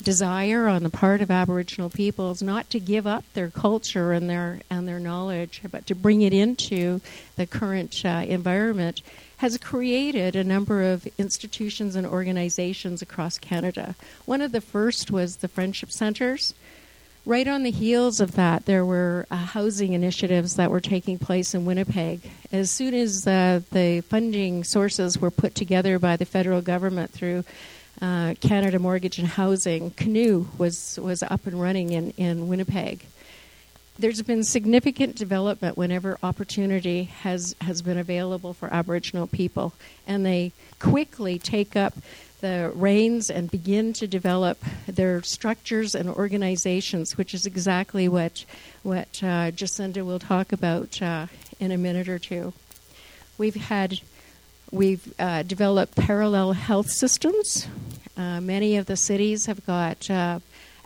desire 0.00 0.66
on 0.66 0.82
the 0.82 0.90
part 0.90 1.20
of 1.20 1.30
Aboriginal 1.30 1.90
peoples 1.90 2.42
not 2.42 2.68
to 2.70 2.80
give 2.80 3.06
up 3.06 3.24
their 3.34 3.50
culture 3.50 4.12
and 4.12 4.28
their 4.28 4.60
and 4.70 4.88
their 4.88 4.98
knowledge, 4.98 5.60
but 5.70 5.86
to 5.86 5.94
bring 5.94 6.22
it 6.22 6.32
into 6.32 7.00
the 7.36 7.46
current 7.46 8.02
uh, 8.04 8.24
environment, 8.26 9.02
has 9.38 9.56
created 9.56 10.36
a 10.36 10.44
number 10.44 10.82
of 10.82 11.06
institutions 11.16 11.96
and 11.96 12.06
organizations 12.06 13.00
across 13.00 13.38
Canada. 13.38 13.94
One 14.26 14.42
of 14.42 14.52
the 14.52 14.60
first 14.60 15.10
was 15.10 15.36
the 15.36 15.48
Friendship 15.48 15.90
Centres. 15.90 16.54
Right 17.26 17.46
on 17.46 17.62
the 17.62 17.70
heels 17.70 18.20
of 18.20 18.32
that, 18.36 18.64
there 18.64 18.84
were 18.84 19.26
uh, 19.30 19.36
housing 19.36 19.92
initiatives 19.92 20.56
that 20.56 20.70
were 20.70 20.80
taking 20.80 21.18
place 21.18 21.54
in 21.54 21.66
Winnipeg. 21.66 22.20
As 22.50 22.70
soon 22.70 22.94
as 22.94 23.26
uh, 23.26 23.60
the 23.72 24.00
funding 24.00 24.64
sources 24.64 25.18
were 25.18 25.30
put 25.30 25.54
together 25.54 25.98
by 25.98 26.16
the 26.16 26.24
federal 26.24 26.62
government 26.62 27.10
through 27.10 27.44
uh, 28.00 28.34
Canada 28.40 28.78
Mortgage 28.78 29.18
and 29.18 29.28
Housing, 29.28 29.90
Kinew 29.92 30.46
was, 30.58 30.98
was 31.02 31.22
up 31.22 31.46
and 31.46 31.60
running 31.60 31.90
in, 31.90 32.10
in 32.12 32.48
Winnipeg. 32.48 33.04
There's 33.98 34.22
been 34.22 34.44
significant 34.44 35.16
development 35.16 35.76
whenever 35.76 36.18
opportunity 36.22 37.04
has, 37.04 37.54
has 37.60 37.82
been 37.82 37.98
available 37.98 38.54
for 38.54 38.72
Aboriginal 38.72 39.26
people, 39.26 39.74
and 40.06 40.24
they 40.24 40.52
quickly 40.78 41.38
take 41.38 41.76
up 41.76 41.94
the 42.40 42.72
reins 42.74 43.28
and 43.30 43.50
begin 43.50 43.92
to 43.92 44.06
develop 44.06 44.58
their 44.86 45.22
structures 45.22 45.94
and 45.94 46.08
organizations, 46.08 47.18
which 47.18 47.34
is 47.34 47.46
exactly 47.46 48.08
what 48.08 48.44
what 48.82 49.22
uh, 49.22 49.50
Jacinda 49.50 50.02
will 50.04 50.18
talk 50.18 50.52
about 50.52 51.02
uh, 51.02 51.26
in 51.58 51.70
a 51.70 51.76
minute 51.76 52.08
or 52.08 52.18
two. 52.18 52.54
We've 53.36 53.54
had 53.54 54.00
we've 54.70 55.12
uh, 55.18 55.42
developed 55.42 55.96
parallel 55.96 56.52
health 56.52 56.90
systems. 56.90 57.66
Uh, 58.16 58.40
many 58.40 58.76
of 58.76 58.86
the 58.86 58.96
cities 58.96 59.46
have 59.46 59.64
got 59.66 60.10
uh, 60.10 60.40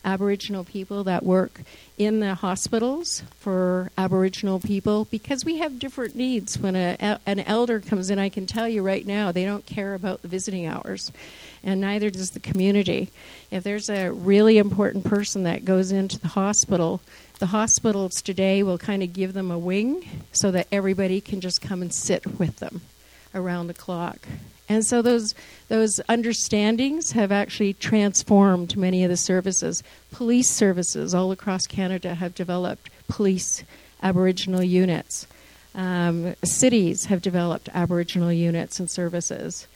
Aboriginal 0.04 0.64
people 0.64 1.04
that 1.04 1.22
work 1.22 1.62
in 1.96 2.20
the 2.20 2.34
hospitals 2.34 3.22
for 3.38 3.90
Aboriginal 3.96 4.60
people 4.60 5.06
because 5.06 5.44
we 5.44 5.58
have 5.58 5.78
different 5.78 6.14
needs. 6.14 6.58
When 6.58 6.76
a, 6.76 7.18
an 7.26 7.40
elder 7.40 7.80
comes 7.80 8.10
in, 8.10 8.18
I 8.18 8.28
can 8.28 8.46
tell 8.46 8.68
you 8.68 8.82
right 8.82 9.06
now, 9.06 9.32
they 9.32 9.44
don't 9.44 9.66
care 9.66 9.94
about 9.94 10.22
the 10.22 10.28
visiting 10.28 10.66
hours, 10.66 11.10
and 11.62 11.80
neither 11.80 12.10
does 12.10 12.30
the 12.30 12.40
community. 12.40 13.08
If 13.50 13.64
there's 13.64 13.88
a 13.88 14.10
really 14.10 14.58
important 14.58 15.04
person 15.04 15.44
that 15.44 15.64
goes 15.64 15.90
into 15.90 16.18
the 16.18 16.28
hospital, 16.28 17.00
the 17.38 17.46
hospitals 17.46 18.20
today 18.22 18.62
will 18.62 18.78
kind 18.78 19.02
of 19.02 19.12
give 19.12 19.32
them 19.32 19.50
a 19.50 19.58
wing 19.58 20.06
so 20.32 20.50
that 20.50 20.68
everybody 20.70 21.20
can 21.20 21.40
just 21.40 21.60
come 21.60 21.82
and 21.82 21.92
sit 21.92 22.38
with 22.38 22.56
them 22.56 22.82
around 23.34 23.66
the 23.66 23.74
clock. 23.74 24.26
And 24.68 24.84
so 24.84 25.02
those 25.02 25.34
those 25.68 26.00
understandings 26.08 27.12
have 27.12 27.30
actually 27.30 27.74
transformed 27.74 28.76
many 28.76 29.04
of 29.04 29.10
the 29.10 29.16
services. 29.16 29.82
Police 30.10 30.50
services 30.50 31.14
all 31.14 31.32
across 31.32 31.66
Canada 31.66 32.14
have 32.14 32.34
developed 32.34 32.90
police 33.08 33.62
Aboriginal 34.02 34.62
units. 34.62 35.26
Um, 35.74 36.34
cities 36.44 37.06
have 37.06 37.20
developed 37.20 37.68
Aboriginal 37.74 38.32
units 38.32 38.78
and 38.78 38.90
services. 38.90 39.66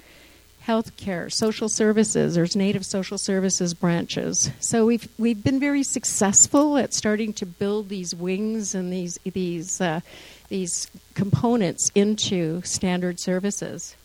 Healthcare, 0.67 1.33
social 1.33 1.69
services, 1.69 2.35
there's 2.35 2.55
Native 2.55 2.85
social 2.85 3.17
services 3.19 3.75
branches. 3.75 4.51
So 4.61 4.87
we've 4.87 5.09
we've 5.19 5.43
been 5.43 5.61
very 5.61 5.83
successful 5.83 6.79
at 6.79 6.95
starting 6.95 7.33
to 7.35 7.47
build 7.47 7.89
these 7.89 8.15
wings 8.15 8.75
and 8.75 8.93
these 8.93 9.19
these 9.25 9.81
uh, 9.81 10.01
these 10.49 10.91
components 11.15 11.91
into 11.95 12.63
standard 12.63 13.21
services. 13.21 13.97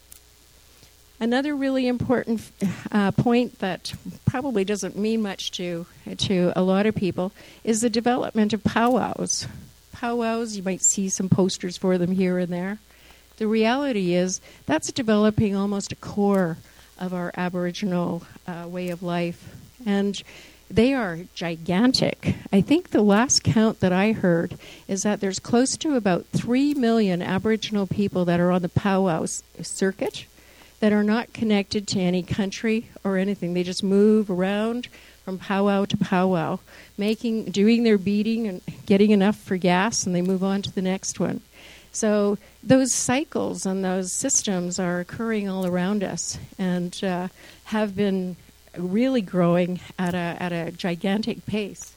Another 1.19 1.55
really 1.55 1.87
important 1.87 2.51
uh, 2.91 3.11
point 3.11 3.59
that 3.59 3.93
probably 4.25 4.65
doesn't 4.65 4.97
mean 4.97 5.21
much 5.21 5.51
to 5.51 5.85
to 6.17 6.51
a 6.55 6.61
lot 6.61 6.85
of 6.85 6.95
people 6.95 7.31
is 7.63 7.81
the 7.81 7.89
development 7.89 8.51
of 8.51 8.63
powwows. 8.63 9.47
Powwows, 9.93 10.57
you 10.57 10.63
might 10.63 10.81
see 10.81 11.07
some 11.07 11.29
posters 11.29 11.77
for 11.77 11.97
them 11.97 12.11
here 12.11 12.37
and 12.39 12.51
there. 12.51 12.79
The 13.37 13.47
reality 13.47 14.13
is 14.13 14.41
that's 14.65 14.91
developing 14.91 15.55
almost 15.55 15.91
a 15.91 15.95
core 15.95 16.57
of 16.99 17.13
our 17.13 17.31
Aboriginal 17.37 18.23
uh, 18.45 18.65
way 18.67 18.89
of 18.89 19.01
life, 19.01 19.55
and 19.85 20.21
they 20.73 20.93
are 20.93 21.19
gigantic. 21.35 22.35
I 22.51 22.61
think 22.61 22.89
the 22.89 23.03
last 23.03 23.43
count 23.43 23.79
that 23.81 23.93
I 23.93 24.11
heard 24.11 24.57
is 24.87 25.03
that 25.03 25.19
there's 25.19 25.37
close 25.37 25.77
to 25.77 25.95
about 25.95 26.25
three 26.27 26.73
million 26.73 27.21
Aboriginal 27.21 27.85
people 27.85 28.25
that 28.25 28.39
are 28.39 28.51
on 28.51 28.63
the 28.63 28.69
powwow 28.69 29.25
circuit 29.25 30.25
that 30.79 30.91
are 30.91 31.03
not 31.03 31.31
connected 31.31 31.87
to 31.89 31.99
any 31.99 32.23
country 32.23 32.89
or 33.03 33.17
anything. 33.17 33.53
They 33.53 33.61
just 33.63 33.83
move 33.83 34.31
around 34.31 34.87
from 35.23 35.37
powwow 35.37 35.85
to 35.85 35.97
powwow, 35.97 36.59
making, 36.97 37.45
doing 37.45 37.83
their 37.83 37.99
beating 37.99 38.47
and 38.47 38.61
getting 38.87 39.11
enough 39.11 39.37
for 39.37 39.57
gas, 39.57 40.05
and 40.05 40.15
they 40.15 40.23
move 40.23 40.43
on 40.43 40.63
to 40.63 40.71
the 40.73 40.81
next 40.81 41.19
one. 41.19 41.41
So 41.91 42.39
those 42.63 42.91
cycles 42.91 43.67
and 43.67 43.85
those 43.85 44.11
systems 44.11 44.79
are 44.79 44.99
occurring 44.99 45.47
all 45.47 45.67
around 45.67 46.03
us 46.03 46.39
and 46.57 47.01
uh, 47.03 47.27
have 47.65 47.95
been 47.95 48.35
really 48.77 49.21
growing 49.21 49.79
at 49.97 50.13
a, 50.13 50.37
at 50.39 50.51
a 50.51 50.71
gigantic 50.71 51.45
pace. 51.45 51.95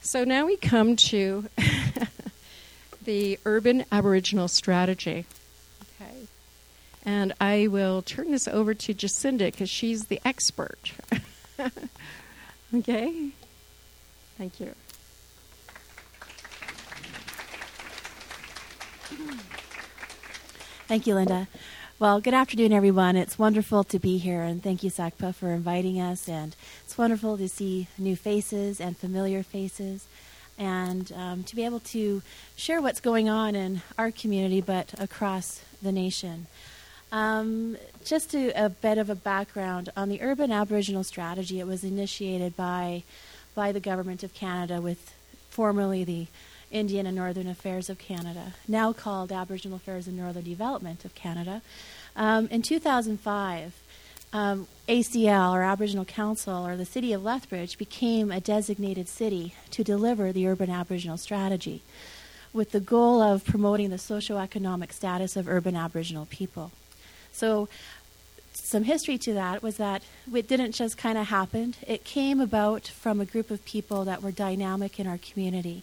So 0.00 0.24
now 0.24 0.46
we 0.46 0.56
come 0.56 0.96
to 0.96 1.48
the 3.04 3.38
urban 3.44 3.84
Aboriginal 3.92 4.48
strategy. 4.48 5.26
Okay. 6.00 6.26
And 7.04 7.32
I 7.40 7.68
will 7.68 8.02
turn 8.02 8.32
this 8.32 8.48
over 8.48 8.74
to 8.74 8.94
Jacinda 8.94 9.46
because 9.46 9.70
she's 9.70 10.06
the 10.06 10.20
expert. 10.24 10.92
okay? 12.74 13.30
Thank 14.38 14.58
you. 14.58 14.74
Thank 20.88 21.06
you, 21.06 21.14
Linda. 21.14 21.48
Well, 22.02 22.20
good 22.20 22.34
afternoon, 22.34 22.72
everyone. 22.72 23.14
It's 23.14 23.38
wonderful 23.38 23.84
to 23.84 23.98
be 24.00 24.18
here, 24.18 24.42
and 24.42 24.60
thank 24.60 24.82
you, 24.82 24.90
SACPA, 24.90 25.36
for 25.36 25.52
inviting 25.52 26.00
us. 26.00 26.28
And 26.28 26.56
it's 26.84 26.98
wonderful 26.98 27.38
to 27.38 27.48
see 27.48 27.86
new 27.96 28.16
faces 28.16 28.80
and 28.80 28.96
familiar 28.96 29.44
faces, 29.44 30.08
and 30.58 31.12
um, 31.12 31.44
to 31.44 31.54
be 31.54 31.64
able 31.64 31.78
to 31.78 32.20
share 32.56 32.82
what's 32.82 32.98
going 32.98 33.28
on 33.28 33.54
in 33.54 33.82
our 33.96 34.10
community, 34.10 34.60
but 34.60 34.92
across 35.00 35.62
the 35.80 35.92
nation. 35.92 36.48
Um, 37.12 37.76
just 38.04 38.32
to, 38.32 38.48
a 38.60 38.68
bit 38.68 38.98
of 38.98 39.08
a 39.08 39.14
background 39.14 39.90
on 39.96 40.08
the 40.08 40.22
urban 40.22 40.50
Aboriginal 40.50 41.04
strategy, 41.04 41.60
it 41.60 41.68
was 41.68 41.84
initiated 41.84 42.56
by 42.56 43.04
by 43.54 43.70
the 43.70 43.78
government 43.78 44.24
of 44.24 44.34
Canada 44.34 44.80
with 44.80 45.14
formerly 45.50 46.02
the 46.02 46.26
Indian 46.72 47.06
and 47.06 47.14
Northern 47.14 47.46
Affairs 47.46 47.88
of 47.88 47.98
Canada, 47.98 48.54
now 48.66 48.92
called 48.92 49.30
Aboriginal 49.30 49.76
Affairs 49.76 50.08
and 50.08 50.16
Northern 50.16 50.42
Development 50.42 51.04
of 51.04 51.14
Canada. 51.14 51.62
Um, 52.16 52.48
in 52.48 52.62
2005, 52.62 53.80
um, 54.32 54.66
ACL, 54.88 55.52
or 55.52 55.62
Aboriginal 55.62 56.04
Council, 56.04 56.66
or 56.66 56.76
the 56.76 56.86
City 56.86 57.12
of 57.12 57.22
Lethbridge, 57.22 57.76
became 57.76 58.32
a 58.32 58.40
designated 58.40 59.08
city 59.08 59.54
to 59.70 59.84
deliver 59.84 60.32
the 60.32 60.48
urban 60.48 60.70
Aboriginal 60.70 61.18
strategy 61.18 61.82
with 62.52 62.72
the 62.72 62.80
goal 62.80 63.22
of 63.22 63.44
promoting 63.44 63.90
the 63.90 63.98
socio-economic 63.98 64.92
status 64.92 65.36
of 65.36 65.48
urban 65.48 65.76
Aboriginal 65.76 66.26
people. 66.26 66.70
So, 67.32 67.68
some 68.54 68.84
history 68.84 69.16
to 69.18 69.32
that 69.34 69.62
was 69.62 69.78
that 69.78 70.02
it 70.34 70.46
didn't 70.46 70.72
just 70.72 70.98
kind 70.98 71.16
of 71.16 71.28
happen. 71.28 71.74
It 71.86 72.04
came 72.04 72.40
about 72.40 72.86
from 72.86 73.20
a 73.20 73.24
group 73.24 73.50
of 73.50 73.64
people 73.64 74.04
that 74.04 74.22
were 74.22 74.30
dynamic 74.30 75.00
in 75.00 75.06
our 75.06 75.18
community. 75.18 75.82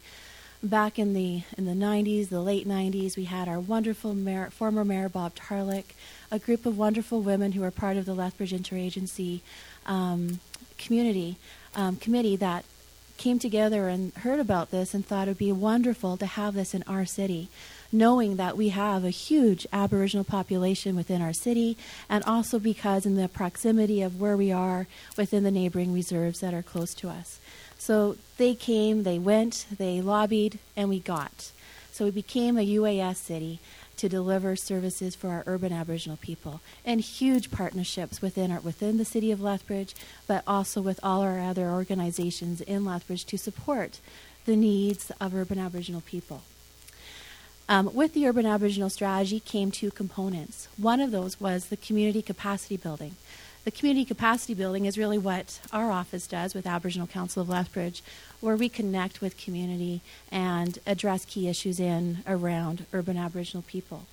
Back 0.61 0.99
in 0.99 1.13
the 1.13 1.43
in 1.57 1.65
the 1.65 1.71
90s, 1.71 2.27
the 2.27 2.41
late 2.41 2.67
90s, 2.67 3.15
we 3.15 3.23
had 3.25 3.47
our 3.47 3.59
wonderful 3.59 4.13
mayor, 4.13 4.49
former 4.49 4.83
mayor 4.83 5.07
Bob 5.07 5.33
Tarleck, 5.35 5.95
a 6.31 6.37
group 6.37 6.65
of 6.65 6.77
wonderful 6.77 7.21
women 7.21 7.53
who 7.53 7.61
were 7.61 7.71
part 7.71 7.95
of 7.95 8.05
the 8.05 8.13
Lethbridge 8.13 8.51
Interagency 8.51 9.39
um, 9.85 10.41
community 10.77 11.37
um, 11.75 11.95
committee 11.95 12.35
that 12.35 12.65
came 13.15 13.39
together 13.39 13.87
and 13.87 14.13
heard 14.15 14.39
about 14.39 14.69
this 14.69 14.93
and 14.93 15.05
thought 15.05 15.27
it 15.27 15.31
would 15.31 15.37
be 15.37 15.51
wonderful 15.51 16.17
to 16.17 16.25
have 16.25 16.55
this 16.55 16.73
in 16.73 16.83
our 16.87 17.05
city 17.05 17.49
knowing 17.91 18.35
that 18.35 18.57
we 18.57 18.69
have 18.69 19.03
a 19.03 19.09
huge 19.09 19.65
Aboriginal 19.73 20.23
population 20.23 20.95
within 20.95 21.21
our 21.21 21.33
city, 21.33 21.77
and 22.09 22.23
also 22.25 22.59
because 22.59 23.05
in 23.05 23.15
the 23.15 23.27
proximity 23.27 24.01
of 24.01 24.19
where 24.19 24.37
we 24.37 24.51
are 24.51 24.87
within 25.17 25.43
the 25.43 25.51
neighboring 25.51 25.93
reserves 25.93 26.39
that 26.39 26.53
are 26.53 26.61
close 26.61 26.93
to 26.93 27.09
us. 27.09 27.39
So 27.79 28.17
they 28.37 28.53
came, 28.53 29.03
they 29.03 29.17
went, 29.17 29.65
they 29.75 30.01
lobbied, 30.01 30.59
and 30.75 30.89
we 30.89 30.99
got. 30.99 31.51
So 31.91 32.05
we 32.05 32.11
became 32.11 32.57
a 32.57 32.67
UAS 32.67 33.15
city 33.15 33.59
to 33.97 34.07
deliver 34.07 34.55
services 34.55 35.15
for 35.15 35.29
our 35.29 35.43
urban 35.45 35.73
Aboriginal 35.73 36.17
people, 36.17 36.61
and 36.85 37.01
huge 37.01 37.51
partnerships 37.51 38.21
within 38.21 38.51
our, 38.51 38.59
within 38.59 38.97
the 38.97 39.03
city 39.03 39.31
of 39.31 39.41
Lethbridge, 39.41 39.95
but 40.27 40.43
also 40.45 40.81
with 40.81 40.99
all 41.03 41.21
our 41.21 41.39
other 41.39 41.69
organizations 41.69 42.61
in 42.61 42.85
Lethbridge 42.85 43.25
to 43.25 43.37
support 43.37 43.99
the 44.45 44.55
needs 44.55 45.11
of 45.19 45.33
urban 45.33 45.59
Aboriginal 45.59 46.01
people. 46.01 46.43
Um, 47.67 47.93
with 47.93 48.13
the 48.13 48.25
Urban 48.25 48.45
Aboriginal 48.45 48.89
Strategy 48.89 49.39
came 49.39 49.69
two 49.69 49.91
components. 49.91 50.67
One 50.77 51.01
of 51.01 51.11
those 51.11 51.39
was 51.39 51.65
the 51.65 51.77
community 51.77 52.21
capacity 52.21 52.77
building. 52.77 53.15
The 53.65 53.71
community 53.71 54.05
capacity 54.05 54.53
building 54.53 54.85
is 54.85 54.97
really 54.97 55.17
what 55.17 55.59
our 55.71 55.91
office 55.91 56.27
does 56.27 56.53
with 56.55 56.65
Aboriginal 56.65 57.07
Council 57.07 57.41
of 57.41 57.49
Lethbridge, 57.49 58.01
where 58.39 58.55
we 58.55 58.69
connect 58.69 59.21
with 59.21 59.37
community 59.37 60.01
and 60.31 60.79
address 60.87 61.25
key 61.25 61.49
issues 61.49 61.79
in 61.79 62.19
around 62.25 62.85
urban 62.93 63.17
Aboriginal 63.17 63.63
people. 63.63 64.05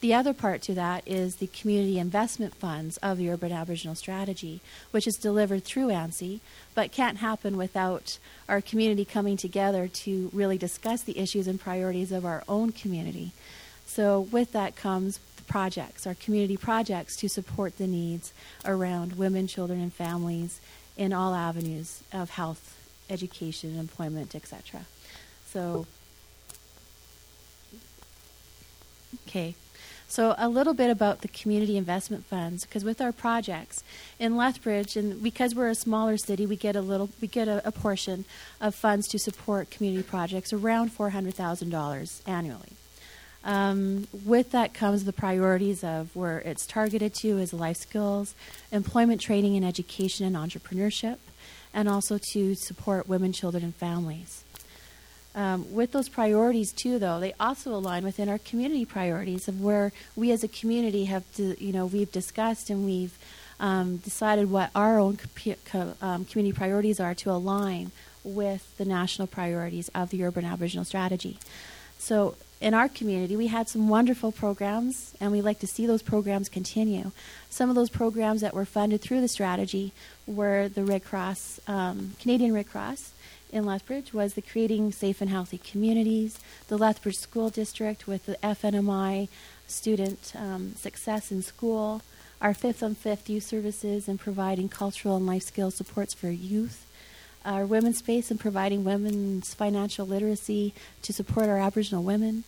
The 0.00 0.14
other 0.14 0.32
part 0.32 0.62
to 0.62 0.74
that 0.74 1.06
is 1.06 1.36
the 1.36 1.46
community 1.46 1.98
investment 1.98 2.54
funds 2.54 2.98
of 2.98 3.18
the 3.18 3.30
Urban 3.30 3.52
Aboriginal 3.52 3.94
Strategy, 3.94 4.60
which 4.90 5.06
is 5.06 5.16
delivered 5.16 5.64
through 5.64 5.88
ANSI, 5.88 6.40
but 6.74 6.92
can't 6.92 7.18
happen 7.18 7.56
without 7.56 8.18
our 8.48 8.60
community 8.60 9.04
coming 9.04 9.36
together 9.36 9.88
to 9.88 10.30
really 10.32 10.56
discuss 10.56 11.02
the 11.02 11.18
issues 11.18 11.46
and 11.46 11.60
priorities 11.60 12.12
of 12.12 12.24
our 12.24 12.44
own 12.48 12.72
community. 12.72 13.32
So, 13.90 14.20
with 14.20 14.52
that 14.52 14.76
comes 14.76 15.18
the 15.36 15.42
projects, 15.42 16.06
our 16.06 16.14
community 16.14 16.56
projects 16.56 17.16
to 17.16 17.28
support 17.28 17.76
the 17.76 17.88
needs 17.88 18.32
around 18.64 19.14
women, 19.14 19.48
children, 19.48 19.80
and 19.80 19.92
families 19.92 20.60
in 20.96 21.12
all 21.12 21.34
avenues 21.34 22.04
of 22.12 22.30
health, 22.30 22.78
education, 23.10 23.76
employment, 23.76 24.36
etc. 24.36 24.82
So, 25.46 25.88
okay. 29.26 29.56
So, 30.06 30.36
a 30.38 30.48
little 30.48 30.74
bit 30.74 30.88
about 30.88 31.22
the 31.22 31.28
community 31.28 31.76
investment 31.76 32.24
funds, 32.24 32.64
because 32.64 32.84
with 32.84 33.00
our 33.00 33.10
projects 33.10 33.82
in 34.20 34.36
Lethbridge, 34.36 34.96
and 34.96 35.20
because 35.20 35.52
we're 35.52 35.68
a 35.68 35.74
smaller 35.74 36.16
city, 36.16 36.46
we 36.46 36.54
get 36.54 36.76
a 36.76 36.80
little, 36.80 37.10
we 37.20 37.26
get 37.26 37.48
a, 37.48 37.60
a 37.66 37.72
portion 37.72 38.24
of 38.60 38.72
funds 38.76 39.08
to 39.08 39.18
support 39.18 39.68
community 39.68 40.04
projects, 40.04 40.52
around 40.52 40.92
four 40.92 41.10
hundred 41.10 41.34
thousand 41.34 41.70
dollars 41.70 42.22
annually. 42.24 42.76
Um, 43.42 44.06
with 44.24 44.50
that 44.52 44.74
comes 44.74 45.04
the 45.04 45.12
priorities 45.12 45.82
of 45.82 46.14
where 46.14 46.40
it's 46.40 46.66
targeted 46.66 47.14
to 47.22 47.38
is 47.38 47.52
life 47.52 47.78
skills, 47.78 48.34
employment 48.70 49.20
training 49.20 49.56
and 49.56 49.64
education 49.64 50.26
and 50.26 50.36
entrepreneurship, 50.36 51.16
and 51.72 51.88
also 51.88 52.18
to 52.32 52.54
support 52.54 53.08
women, 53.08 53.32
children, 53.32 53.64
and 53.64 53.74
families. 53.74 54.44
Um, 55.34 55.72
with 55.72 55.92
those 55.92 56.08
priorities 56.08 56.72
too, 56.72 56.98
though, 56.98 57.20
they 57.20 57.34
also 57.38 57.72
align 57.72 58.04
within 58.04 58.28
our 58.28 58.38
community 58.38 58.84
priorities 58.84 59.46
of 59.46 59.60
where 59.60 59.92
we 60.16 60.32
as 60.32 60.42
a 60.42 60.48
community 60.48 61.04
have 61.04 61.24
to, 61.36 61.62
you 61.64 61.72
know, 61.72 61.86
we've 61.86 62.10
discussed 62.10 62.68
and 62.68 62.84
we've 62.84 63.16
um, 63.60 63.98
decided 63.98 64.50
what 64.50 64.70
our 64.74 64.98
own 64.98 65.18
co- 65.66 65.94
um, 66.02 66.24
community 66.24 66.56
priorities 66.56 66.98
are 66.98 67.14
to 67.14 67.30
align 67.30 67.92
with 68.24 68.76
the 68.76 68.84
national 68.84 69.28
priorities 69.28 69.88
of 69.94 70.10
the 70.10 70.24
Urban 70.24 70.44
Aboriginal 70.44 70.84
Strategy. 70.84 71.38
So, 71.98 72.34
in 72.60 72.74
our 72.74 72.88
community, 72.88 73.36
we 73.36 73.46
had 73.46 73.68
some 73.68 73.88
wonderful 73.88 74.32
programs, 74.32 75.14
and 75.20 75.32
we 75.32 75.40
like 75.40 75.60
to 75.60 75.66
see 75.66 75.86
those 75.86 76.02
programs 76.02 76.48
continue. 76.48 77.10
Some 77.48 77.70
of 77.70 77.74
those 77.74 77.88
programs 77.88 78.42
that 78.42 78.54
were 78.54 78.66
funded 78.66 79.00
through 79.00 79.22
the 79.22 79.28
strategy 79.28 79.92
were 80.26 80.68
the 80.68 80.84
Red 80.84 81.04
Cross, 81.04 81.60
um, 81.66 82.12
Canadian 82.20 82.52
Red 82.52 82.68
Cross, 82.68 83.12
in 83.52 83.64
Lethbridge 83.64 84.12
was 84.12 84.34
the 84.34 84.42
Creating 84.42 84.92
Safe 84.92 85.20
and 85.20 85.30
Healthy 85.30 85.58
Communities, 85.58 86.38
the 86.68 86.78
Lethbridge 86.78 87.18
School 87.18 87.50
District 87.50 88.06
with 88.06 88.26
the 88.26 88.36
FNMI 88.42 89.28
Student 89.66 90.32
um, 90.36 90.74
Success 90.76 91.32
in 91.32 91.42
School, 91.42 92.02
our 92.40 92.54
Fifth 92.54 92.82
on 92.82 92.94
Fifth 92.94 93.28
Youth 93.28 93.44
Services 93.44 94.08
and 94.08 94.20
providing 94.20 94.68
cultural 94.68 95.16
and 95.16 95.26
life 95.26 95.42
skills 95.42 95.74
supports 95.74 96.14
for 96.14 96.30
youth, 96.30 96.86
our 97.44 97.66
Women's 97.66 97.98
Space 97.98 98.30
and 98.30 98.38
providing 98.38 98.84
women's 98.84 99.54
financial 99.54 100.06
literacy 100.06 100.74
to 101.02 101.12
support 101.12 101.48
our 101.48 101.58
Aboriginal 101.58 102.02
women. 102.02 102.44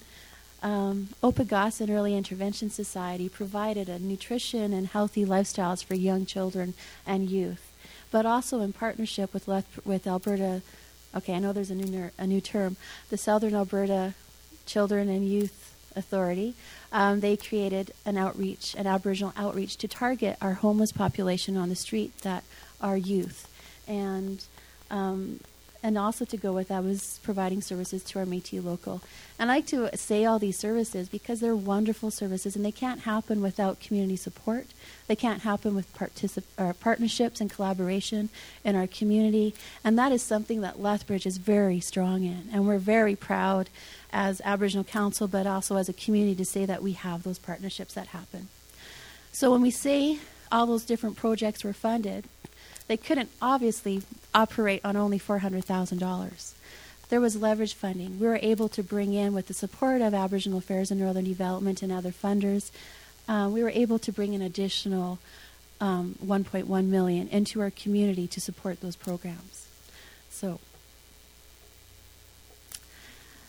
Um, 0.62 1.09
Opokaa'sin 1.22 1.90
Early 1.90 2.16
Intervention 2.16 2.70
Society 2.70 3.28
provided 3.28 3.88
a 3.88 3.98
nutrition 3.98 4.72
and 4.72 4.87
healthy 4.87 5.24
lifestyles 5.24 5.83
for 5.83 5.94
young 5.94 6.24
children 6.24 6.74
and 7.07 7.28
youth, 7.28 7.72
but 8.11 8.26
also 8.26 8.61
in 8.61 8.72
partnership 8.72 9.35
with, 9.35 9.48
Leth- 9.48 9.85
with 9.85 10.07
Alberta 10.07 10.62
okay, 11.14 11.35
I 11.35 11.38
know 11.38 11.52
there's 11.52 11.70
a 11.70 11.74
new, 11.74 11.87
ner- 11.87 12.12
a 12.18 12.26
new 12.26 12.40
term, 12.40 12.76
the 13.11 13.16
Southern 13.16 13.55
Alberta 13.55 14.14
Children 14.66 15.09
and 15.09 15.28
Youth 15.28 15.74
Authority. 15.94 16.55
Um, 16.92 17.20
they 17.20 17.37
created 17.37 17.92
an 18.05 18.16
outreach, 18.16 18.74
an 18.76 18.87
Aboriginal 18.87 19.33
outreach 19.37 19.76
to 19.78 19.88
target 19.88 20.37
our 20.40 20.55
homeless 20.55 20.92
population 20.92 21.57
on 21.57 21.68
the 21.68 21.76
street 21.76 22.18
that 22.18 22.44
are 22.81 22.96
youth. 22.96 23.48
And 23.87 24.44
um, 24.92 25.40
and 25.83 25.98
also 25.98 26.24
to 26.24 26.37
go 26.37 26.52
with 26.52 26.68
that 26.68 26.85
was 26.85 27.18
providing 27.24 27.61
services 27.61 28.05
to 28.05 28.20
our 28.20 28.24
Métis 28.24 28.62
local. 28.62 29.02
And 29.37 29.50
I 29.50 29.57
like 29.57 29.66
to 29.68 29.96
say 29.96 30.24
all 30.24 30.38
these 30.38 30.57
services 30.57 31.09
because 31.09 31.40
they're 31.40 31.57
wonderful 31.57 32.12
services, 32.12 32.55
and 32.55 32.64
they 32.64 32.70
can't 32.70 33.00
happen 33.00 33.42
without 33.42 33.81
community 33.81 34.14
support. 34.14 34.66
They 35.09 35.16
can't 35.16 35.42
happen 35.42 35.74
with 35.74 35.92
particip- 35.96 36.44
uh, 36.57 36.74
partnerships 36.74 37.40
and 37.40 37.50
collaboration 37.50 38.28
in 38.64 38.76
our 38.76 38.87
community, 38.87 39.55
and 39.83 39.98
that 39.98 40.12
is 40.12 40.22
something 40.22 40.61
that 40.61 40.81
Lethbridge 40.81 41.26
is 41.26 41.38
very 41.38 41.81
strong 41.81 42.22
in, 42.22 42.48
and 42.52 42.68
we're 42.68 42.78
very 42.78 43.16
proud 43.16 43.68
as 44.12 44.40
Aboriginal 44.44 44.85
Council, 44.85 45.26
but 45.26 45.46
also 45.46 45.76
as 45.76 45.88
a 45.88 45.92
community 45.92 46.37
to 46.37 46.44
say 46.44 46.64
that 46.64 46.83
we 46.83 46.92
have 46.92 47.24
those 47.24 47.40
partnerships 47.40 47.94
that 47.94 48.09
happen. 48.09 48.48
So 49.33 49.50
when 49.50 49.62
we 49.62 49.70
say 49.70 50.18
all 50.52 50.66
those 50.66 50.85
different 50.85 51.16
projects 51.16 51.64
were 51.64 51.72
funded, 51.72 52.26
they 52.92 52.96
couldn't 52.98 53.31
obviously 53.40 54.02
operate 54.35 54.83
on 54.85 54.98
only 54.98 55.18
$400,000. 55.18 56.52
There 57.09 57.22
was 57.22 57.37
leverage 57.37 57.72
funding. 57.72 58.20
We 58.20 58.26
were 58.26 58.38
able 58.42 58.68
to 58.68 58.83
bring 58.83 59.14
in, 59.14 59.33
with 59.33 59.46
the 59.46 59.55
support 59.55 60.02
of 60.02 60.12
Aboriginal 60.12 60.59
Affairs 60.59 60.90
and 60.90 61.00
Northern 61.00 61.24
Development 61.24 61.81
and 61.81 61.90
other 61.90 62.11
funders, 62.11 62.70
uh, 63.26 63.48
we 63.50 63.62
were 63.62 63.70
able 63.70 63.98
to 63.98 64.12
bring 64.12 64.35
an 64.35 64.42
additional 64.42 65.18
um, 65.81 66.16
1.1 66.22 66.85
million 66.85 67.28
into 67.28 67.62
our 67.62 67.70
community 67.70 68.26
to 68.26 68.42
support 68.42 68.83
those 68.83 68.94
programs. 68.94 69.68
So, 70.28 70.61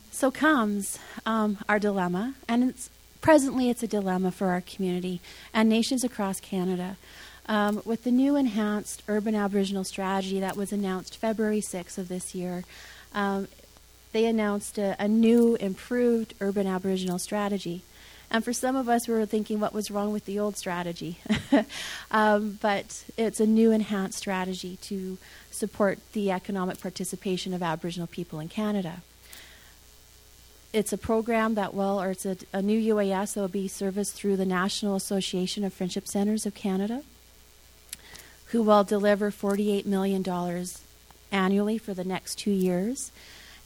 so 0.10 0.32
comes 0.32 1.00
um, 1.26 1.58
our 1.68 1.80
dilemma, 1.80 2.36
and 2.48 2.64
it's, 2.70 2.90
presently 3.20 3.70
it's 3.70 3.84
a 3.84 3.88
dilemma 3.88 4.32
for 4.32 4.52
our 4.52 4.62
community 4.62 5.20
and 5.54 5.68
nations 5.68 6.06
across 6.06 6.40
Canada. 6.40 6.96
Um, 7.46 7.82
with 7.84 8.06
the 8.06 8.12
new 8.12 8.36
enhanced 8.36 9.04
urban 9.08 9.36
Aboriginal 9.36 9.84
strategy 9.84 10.40
that 10.40 10.56
was 10.56 10.72
announced 10.72 11.18
February 11.18 11.60
6th 11.60 11.98
of 11.98 12.08
this 12.08 12.34
year, 12.34 12.64
um, 13.14 13.48
they 14.14 14.26
announced 14.26 14.78
a, 14.78 14.96
a, 15.00 15.08
new, 15.08 15.56
improved 15.56 16.36
urban 16.40 16.68
Aboriginal 16.68 17.20
strategy. 17.20 17.82
And 18.32 18.44
for 18.44 18.54
some 18.54 18.76
of 18.76 18.88
us, 18.88 19.08
we 19.08 19.14
were 19.14 19.26
thinking 19.26 19.60
what 19.60 19.74
was 19.74 19.92
wrong 19.92 20.14
with 20.14 20.26
the 20.26 20.40
old 20.40 20.56
strategy. 20.56 21.18
um, 22.12 22.58
but 22.62 23.04
it's 23.18 23.40
a 23.40 23.46
new, 23.46 23.72
enhanced 23.72 24.18
strategy 24.18 24.78
to 24.84 25.18
support 25.52 26.00
the 26.14 26.32
economic 26.32 26.80
participation 26.80 27.54
of 27.54 27.62
Aboriginal 27.62 28.08
people 28.08 28.40
in 28.40 28.48
Canada. 28.48 29.02
It's 30.72 30.94
a 30.94 30.98
program 30.98 31.56
that 31.56 31.74
will, 31.74 32.02
or 32.02 32.12
it's 32.12 32.26
a, 32.26 32.38
a 32.54 32.62
new 32.62 32.96
UAS 32.96 33.34
that 33.34 33.42
will 33.42 33.48
be 33.48 33.68
serviced 33.68 34.14
through 34.14 34.38
the 34.38 34.46
National 34.46 34.96
Association 34.96 35.64
of 35.64 35.74
Friendship 35.74 36.08
Centers 36.08 36.46
of 36.46 36.56
Canada 36.56 37.04
who 38.54 38.62
will 38.62 38.84
deliver 38.84 39.32
$48 39.32 39.88
million 39.88 40.24
annually 41.32 41.80
for 41.80 41.96
the 41.96 42.04
next 42.04 42.38
two 42.38 42.52
years. 42.52 43.12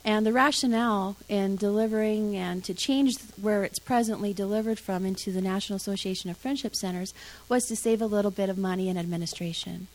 And 0.05 0.25
the 0.25 0.31
rationale 0.31 1.17
in 1.27 1.57
delivering 1.57 2.37
and 2.37 2.63
to 2.63 2.73
change 2.73 3.17
where 3.41 3.65
it's 3.65 3.79
presently 3.79 4.31
delivered 4.31 4.79
from 4.79 5.05
into 5.05 5.33
the 5.33 5.41
National 5.41 5.75
Association 5.75 6.29
of 6.29 6.37
Friendship 6.37 6.73
Centers 6.73 7.13
was 7.49 7.65
to 7.65 7.75
save 7.75 8.01
a 8.01 8.05
little 8.05 8.31
bit 8.31 8.47
of 8.47 8.57
money 8.57 8.87
in 8.87 8.97
administration. 8.97 9.87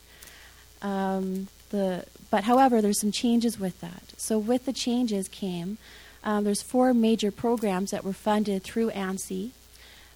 Um, 0.83 1.47
the, 1.71 2.05
but 2.29 2.43
however, 2.43 2.79
there's 2.79 3.01
some 3.01 3.11
changes 3.11 3.59
with 3.59 3.81
that. 3.81 4.13
So 4.17 4.37
with 4.37 4.67
the 4.67 4.73
changes 4.73 5.27
came, 5.27 5.79
um, 6.23 6.43
there's 6.43 6.61
four 6.61 6.93
major 6.93 7.31
programs 7.31 7.89
that 7.89 8.03
were 8.03 8.13
funded 8.13 8.61
through 8.61 8.91
ANSI. 8.91 9.49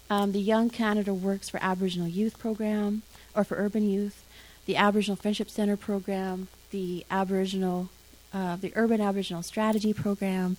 Um, 0.08 0.34
the 0.34 0.40
Young 0.40 0.70
Canada 0.70 1.16
Works 1.16 1.50
for 1.50 1.60
Aboriginal 1.63 2.08
Youth 2.08 2.38
program, 2.38 3.02
or 3.34 3.44
for 3.44 3.56
urban 3.56 3.90
youth 3.90 4.24
the 4.67 4.75
Aboriginal 4.75 5.15
Friendship 5.15 5.49
Center 5.49 5.75
program, 5.75 6.49
the 6.71 7.06
Aboriginal, 7.10 7.89
uh, 8.34 8.58
the 8.58 8.71
Urban 8.75 9.01
Aboriginal 9.01 9.41
Strategy 9.41 9.93
program, 9.93 10.58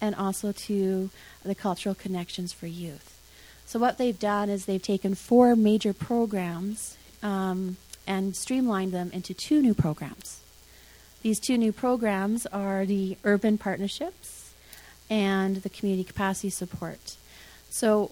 and 0.00 0.14
also 0.14 0.50
to 0.50 1.10
the 1.44 1.54
Cultural 1.54 1.94
Connections 1.94 2.52
for 2.52 2.66
Youth. 2.66 3.18
So 3.66 3.78
what 3.78 3.98
they've 3.98 4.18
done 4.18 4.48
is 4.48 4.64
they've 4.64 4.82
taken 4.82 5.14
four 5.14 5.54
major 5.54 5.92
programs 5.92 6.96
um, 7.22 7.76
and 8.06 8.34
streamlined 8.34 8.92
them 8.92 9.10
into 9.12 9.34
two 9.34 9.62
new 9.62 9.74
programs. 9.74 10.40
These 11.22 11.38
two 11.38 11.58
new 11.58 11.70
programs 11.70 12.46
are 12.46 12.86
the 12.86 13.18
Urban 13.24 13.58
Partnerships 13.58 14.54
and 15.10 15.56
the 15.56 15.68
Community 15.68 16.02
Capacity 16.02 16.48
Support. 16.48 17.16
So 17.68 18.10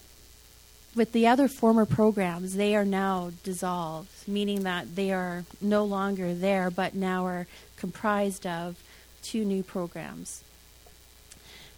with 0.95 1.13
the 1.13 1.27
other 1.27 1.49
former 1.49 1.85
programs, 1.85 2.55
they 2.55 2.75
are 2.75 2.85
now 2.85 3.31
dissolved, 3.45 4.27
meaning 4.27 4.63
that 4.65 4.97
they 4.97 5.13
are 5.13 5.45
no 5.61 5.85
longer 5.85 6.35
there, 6.35 6.71
but 6.71 6.95
now 6.95 7.27
are 7.27 7.47
comprised 7.77 8.47
of 8.47 8.77
two 9.23 9.45
new 9.45 9.63
programs. 9.63 10.43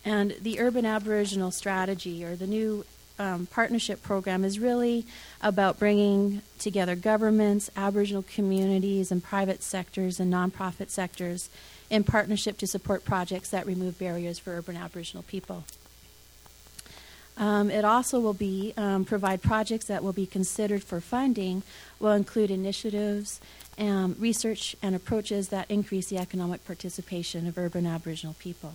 And 0.04 0.34
the 0.40 0.60
Urban 0.60 0.86
Aboriginal 0.86 1.50
Strategy, 1.50 2.24
or 2.24 2.34
the 2.34 2.46
new 2.46 2.86
um, 3.18 3.46
partnership 3.46 4.02
program, 4.02 4.44
is 4.44 4.58
really 4.58 5.04
about 5.42 5.78
bringing 5.78 6.40
together 6.58 6.96
governments, 6.96 7.68
Aboriginal 7.76 8.22
communities, 8.22 9.12
and 9.12 9.22
private 9.22 9.62
sectors 9.62 10.18
and 10.18 10.32
nonprofit 10.32 10.88
sectors 10.88 11.50
in 11.90 12.04
partnership 12.04 12.56
to 12.58 12.66
support 12.66 13.04
projects 13.04 13.50
that 13.50 13.66
remove 13.66 13.98
barriers 13.98 14.38
for 14.38 14.56
urban 14.56 14.76
Aboriginal 14.76 15.24
people. 15.24 15.64
Um, 17.40 17.70
it 17.70 17.86
also 17.86 18.20
will 18.20 18.34
be 18.34 18.74
um, 18.76 19.06
provide 19.06 19.40
projects 19.40 19.86
that 19.86 20.04
will 20.04 20.12
be 20.12 20.26
considered 20.26 20.84
for 20.84 21.00
funding 21.00 21.62
will 21.98 22.12
include 22.12 22.50
initiatives, 22.50 23.40
um, 23.78 24.14
research, 24.18 24.76
and 24.82 24.94
approaches 24.94 25.48
that 25.48 25.70
increase 25.70 26.08
the 26.08 26.18
economic 26.18 26.66
participation 26.66 27.46
of 27.46 27.56
urban 27.56 27.86
Aboriginal 27.86 28.36
people. 28.38 28.74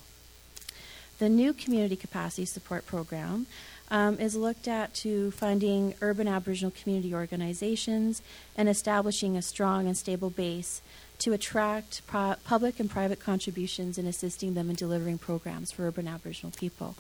The 1.19 1.29
new 1.29 1.53
community 1.53 1.95
capacity 1.95 2.45
support 2.45 2.87
program 2.87 3.45
um, 3.91 4.19
is 4.19 4.35
looked 4.35 4.67
at 4.67 4.95
to 4.95 5.29
funding 5.29 5.93
urban 6.01 6.27
Aboriginal 6.27 6.71
community 6.71 7.13
organizations 7.13 8.23
and 8.57 8.67
establishing 8.67 9.37
a 9.37 9.43
strong 9.43 9.85
and 9.85 9.95
stable 9.95 10.31
base 10.31 10.81
to 11.19 11.33
attract 11.33 12.05
pro- 12.07 12.35
public 12.43 12.79
and 12.79 12.89
private 12.89 13.19
contributions 13.19 13.99
and 13.99 14.07
assisting 14.07 14.55
them 14.55 14.71
in 14.71 14.75
delivering 14.75 15.19
programs 15.19 15.71
for 15.71 15.87
urban 15.87 16.07
Aboriginal 16.07 16.51
people 16.57 16.95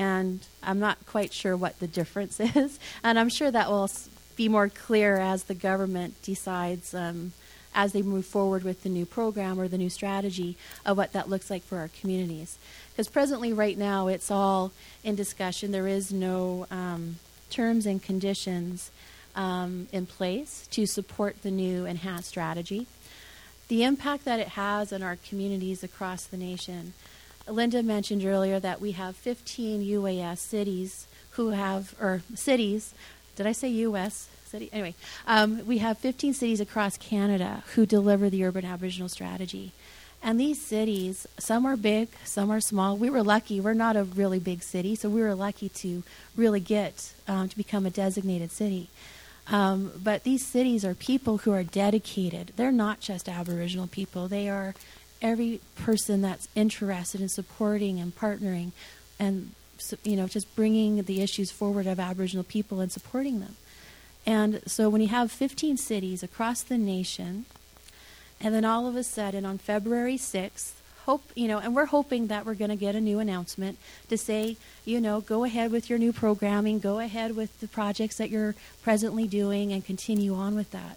and 0.00 0.40
I'm 0.62 0.78
not 0.78 1.04
quite 1.04 1.30
sure 1.30 1.54
what 1.54 1.78
the 1.78 1.86
difference 1.86 2.40
is. 2.56 2.78
And 3.04 3.18
I'm 3.18 3.28
sure 3.28 3.50
that 3.50 3.68
will 3.68 3.90
be 4.34 4.48
more 4.48 4.70
clear 4.70 5.18
as 5.18 5.44
the 5.44 5.54
government 5.54 6.22
decides, 6.22 6.94
um, 6.94 7.32
as 7.74 7.92
they 7.92 8.00
move 8.00 8.24
forward 8.24 8.64
with 8.64 8.82
the 8.82 8.88
new 8.88 9.04
program 9.04 9.60
or 9.60 9.68
the 9.68 9.76
new 9.76 9.90
strategy, 9.90 10.56
of 10.86 10.96
what 10.96 11.12
that 11.12 11.28
looks 11.28 11.50
like 11.50 11.62
for 11.62 11.76
our 11.76 11.90
communities. 12.00 12.56
Because 12.90 13.08
presently, 13.08 13.52
right 13.52 13.76
now, 13.76 14.08
it's 14.08 14.30
all 14.30 14.72
in 15.04 15.16
discussion. 15.16 15.70
There 15.70 15.86
is 15.86 16.10
no 16.10 16.66
um, 16.70 17.16
terms 17.50 17.84
and 17.84 18.02
conditions 18.02 18.90
um, 19.36 19.86
in 19.92 20.06
place 20.06 20.66
to 20.70 20.86
support 20.86 21.42
the 21.42 21.50
new 21.50 21.84
enhanced 21.84 22.30
strategy. 22.30 22.86
The 23.68 23.84
impact 23.84 24.24
that 24.24 24.40
it 24.40 24.48
has 24.48 24.94
on 24.94 25.02
our 25.02 25.16
communities 25.16 25.84
across 25.84 26.24
the 26.24 26.38
nation 26.38 26.94
Linda 27.50 27.82
mentioned 27.82 28.24
earlier 28.24 28.60
that 28.60 28.80
we 28.80 28.92
have 28.92 29.16
15 29.16 29.82
UAS 29.82 30.38
cities 30.38 31.06
who 31.32 31.50
have, 31.50 31.94
or 32.00 32.22
cities, 32.34 32.94
did 33.36 33.46
I 33.46 33.52
say 33.52 33.68
US? 33.68 34.28
City? 34.46 34.68
Anyway, 34.72 34.96
um, 35.28 35.64
we 35.64 35.78
have 35.78 35.96
15 35.98 36.34
cities 36.34 36.60
across 36.60 36.96
Canada 36.96 37.62
who 37.74 37.86
deliver 37.86 38.28
the 38.28 38.44
urban 38.44 38.64
Aboriginal 38.64 39.08
strategy. 39.08 39.72
And 40.22 40.38
these 40.38 40.60
cities, 40.60 41.26
some 41.38 41.64
are 41.64 41.76
big, 41.76 42.08
some 42.24 42.50
are 42.50 42.60
small. 42.60 42.96
We 42.96 43.08
were 43.08 43.22
lucky. 43.22 43.60
We're 43.60 43.74
not 43.74 43.96
a 43.96 44.04
really 44.04 44.38
big 44.38 44.62
city, 44.62 44.94
so 44.96 45.08
we 45.08 45.22
were 45.22 45.34
lucky 45.34 45.68
to 45.68 46.02
really 46.36 46.60
get 46.60 47.12
um, 47.28 47.48
to 47.48 47.56
become 47.56 47.86
a 47.86 47.90
designated 47.90 48.50
city. 48.50 48.90
Um, 49.46 49.92
but 50.02 50.24
these 50.24 50.44
cities 50.44 50.84
are 50.84 50.94
people 50.94 51.38
who 51.38 51.52
are 51.52 51.64
dedicated. 51.64 52.52
They're 52.56 52.70
not 52.70 53.00
just 53.00 53.28
Aboriginal 53.28 53.86
people. 53.86 54.28
They 54.28 54.48
are 54.48 54.74
every 55.22 55.60
person 55.74 56.22
that's 56.22 56.48
interested 56.54 57.20
in 57.20 57.28
supporting 57.28 57.98
and 57.98 58.16
partnering 58.16 58.72
and 59.18 59.50
you 60.02 60.16
know 60.16 60.26
just 60.26 60.54
bringing 60.56 61.02
the 61.02 61.22
issues 61.22 61.50
forward 61.50 61.86
of 61.86 61.98
aboriginal 61.98 62.44
people 62.44 62.80
and 62.80 62.92
supporting 62.92 63.40
them. 63.40 63.56
And 64.26 64.60
so 64.66 64.88
when 64.90 65.00
you 65.00 65.08
have 65.08 65.32
15 65.32 65.76
cities 65.78 66.22
across 66.22 66.62
the 66.62 66.76
nation 66.76 67.46
and 68.40 68.54
then 68.54 68.64
all 68.64 68.86
of 68.86 68.96
a 68.96 69.02
sudden 69.02 69.44
on 69.44 69.58
february 69.58 70.16
6th 70.16 70.72
hope 71.04 71.22
you 71.34 71.48
know 71.48 71.58
and 71.58 71.74
we're 71.74 71.86
hoping 71.86 72.26
that 72.28 72.44
we're 72.44 72.54
going 72.54 72.70
to 72.70 72.76
get 72.76 72.94
a 72.94 73.00
new 73.00 73.18
announcement 73.18 73.78
to 74.08 74.16
say 74.16 74.56
you 74.84 75.00
know 75.00 75.20
go 75.20 75.44
ahead 75.44 75.70
with 75.72 75.88
your 75.88 75.98
new 75.98 76.12
programming 76.12 76.78
go 76.78 76.98
ahead 76.98 77.34
with 77.34 77.58
the 77.60 77.68
projects 77.68 78.16
that 78.16 78.30
you're 78.30 78.54
presently 78.82 79.26
doing 79.26 79.72
and 79.72 79.84
continue 79.84 80.34
on 80.34 80.54
with 80.54 80.70
that 80.70 80.96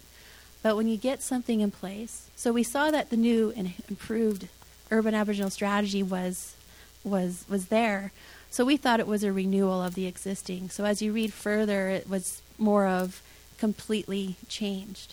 but 0.64 0.76
when 0.76 0.88
you 0.88 0.96
get 0.96 1.22
something 1.22 1.60
in 1.60 1.70
place, 1.70 2.30
so 2.36 2.50
we 2.50 2.62
saw 2.62 2.90
that 2.90 3.10
the 3.10 3.18
new 3.18 3.52
and 3.54 3.74
improved 3.86 4.48
urban 4.90 5.14
Aboriginal 5.14 5.50
strategy 5.50 6.02
was 6.02 6.56
was 7.04 7.44
was 7.50 7.66
there. 7.66 8.12
So 8.48 8.64
we 8.64 8.78
thought 8.78 8.98
it 8.98 9.06
was 9.06 9.22
a 9.22 9.30
renewal 9.30 9.82
of 9.82 9.94
the 9.94 10.06
existing. 10.06 10.70
So 10.70 10.86
as 10.86 11.02
you 11.02 11.12
read 11.12 11.34
further, 11.34 11.90
it 11.90 12.08
was 12.08 12.40
more 12.56 12.86
of 12.86 13.20
completely 13.58 14.36
changed. 14.48 15.12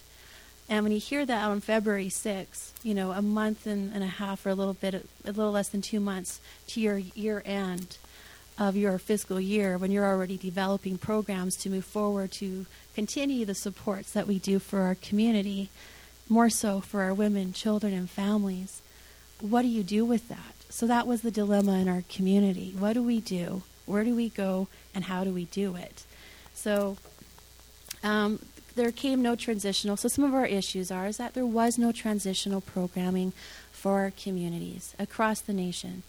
And 0.70 0.84
when 0.84 0.94
you 0.94 1.00
hear 1.00 1.26
that 1.26 1.44
on 1.44 1.60
February 1.60 2.08
6th, 2.08 2.72
you 2.82 2.94
know, 2.94 3.12
a 3.12 3.22
month 3.22 3.68
and, 3.68 3.94
and 3.94 4.06
a 4.06 4.08
half 4.08 4.46
or 4.46 4.52
a 4.52 4.56
little 4.56 4.76
bit, 4.76 4.94
a 4.94 5.32
little 5.34 5.52
less 5.52 5.68
than 5.68 5.82
two 5.82 6.00
months 6.00 6.40
to 6.68 6.80
your 6.80 6.98
year 6.98 7.44
end 7.46 7.98
of 8.58 8.76
your 8.76 8.98
fiscal 8.98 9.40
year, 9.40 9.78
when 9.78 9.92
you're 9.92 10.06
already 10.06 10.38
developing 10.38 10.98
programs 10.98 11.56
to 11.58 11.70
move 11.70 11.86
forward 11.86 12.32
to 12.34 12.66
continue 12.94 13.46
the 13.46 13.56
supports 13.56 14.12
that 14.12 14.28
we 14.28 14.40
do 14.40 14.60
for 14.60 14.82
our 14.82 14.96
community, 14.96 15.70
more 16.30 16.50
so 16.50 16.80
for 16.80 17.02
our 17.02 17.14
women, 17.14 17.54
children, 17.54 17.94
and 17.94 18.10
families. 18.10 18.82
What 19.40 19.64
do 19.64 19.68
you 19.68 19.84
do 19.84 20.06
with 20.06 20.30
that? 20.30 20.56
So 20.70 20.88
that 20.88 21.08
was 21.08 21.22
the 21.22 21.32
dilemma 21.32 21.74
in 21.74 21.90
our 21.90 22.04
community. 22.10 22.74
What 22.78 22.94
do 22.94 23.04
we 23.04 23.20
do? 23.20 23.64
Where 23.86 24.04
do 24.04 24.16
we 24.16 24.30
go? 24.30 24.68
And 24.94 25.06
how 25.06 25.24
do 25.24 25.32
we 25.32 25.46
do 25.46 25.76
it? 25.76 26.06
So 26.54 26.98
um, 28.04 28.40
there 28.76 28.92
came 28.92 29.22
no 29.22 29.36
transitional. 29.36 29.98
So 29.98 30.08
some 30.08 30.24
of 30.24 30.34
our 30.34 30.46
issues 30.46 30.92
are 30.92 31.08
is 31.08 31.18
that 31.18 31.34
there 31.34 31.46
was 31.46 31.78
no 31.78 31.92
transitional 31.92 32.62
programming 32.62 33.34
for 33.72 34.00
our 34.00 34.12
communities 34.12 34.96
across 35.00 35.42
the 35.42 35.54
nation. 35.54 36.04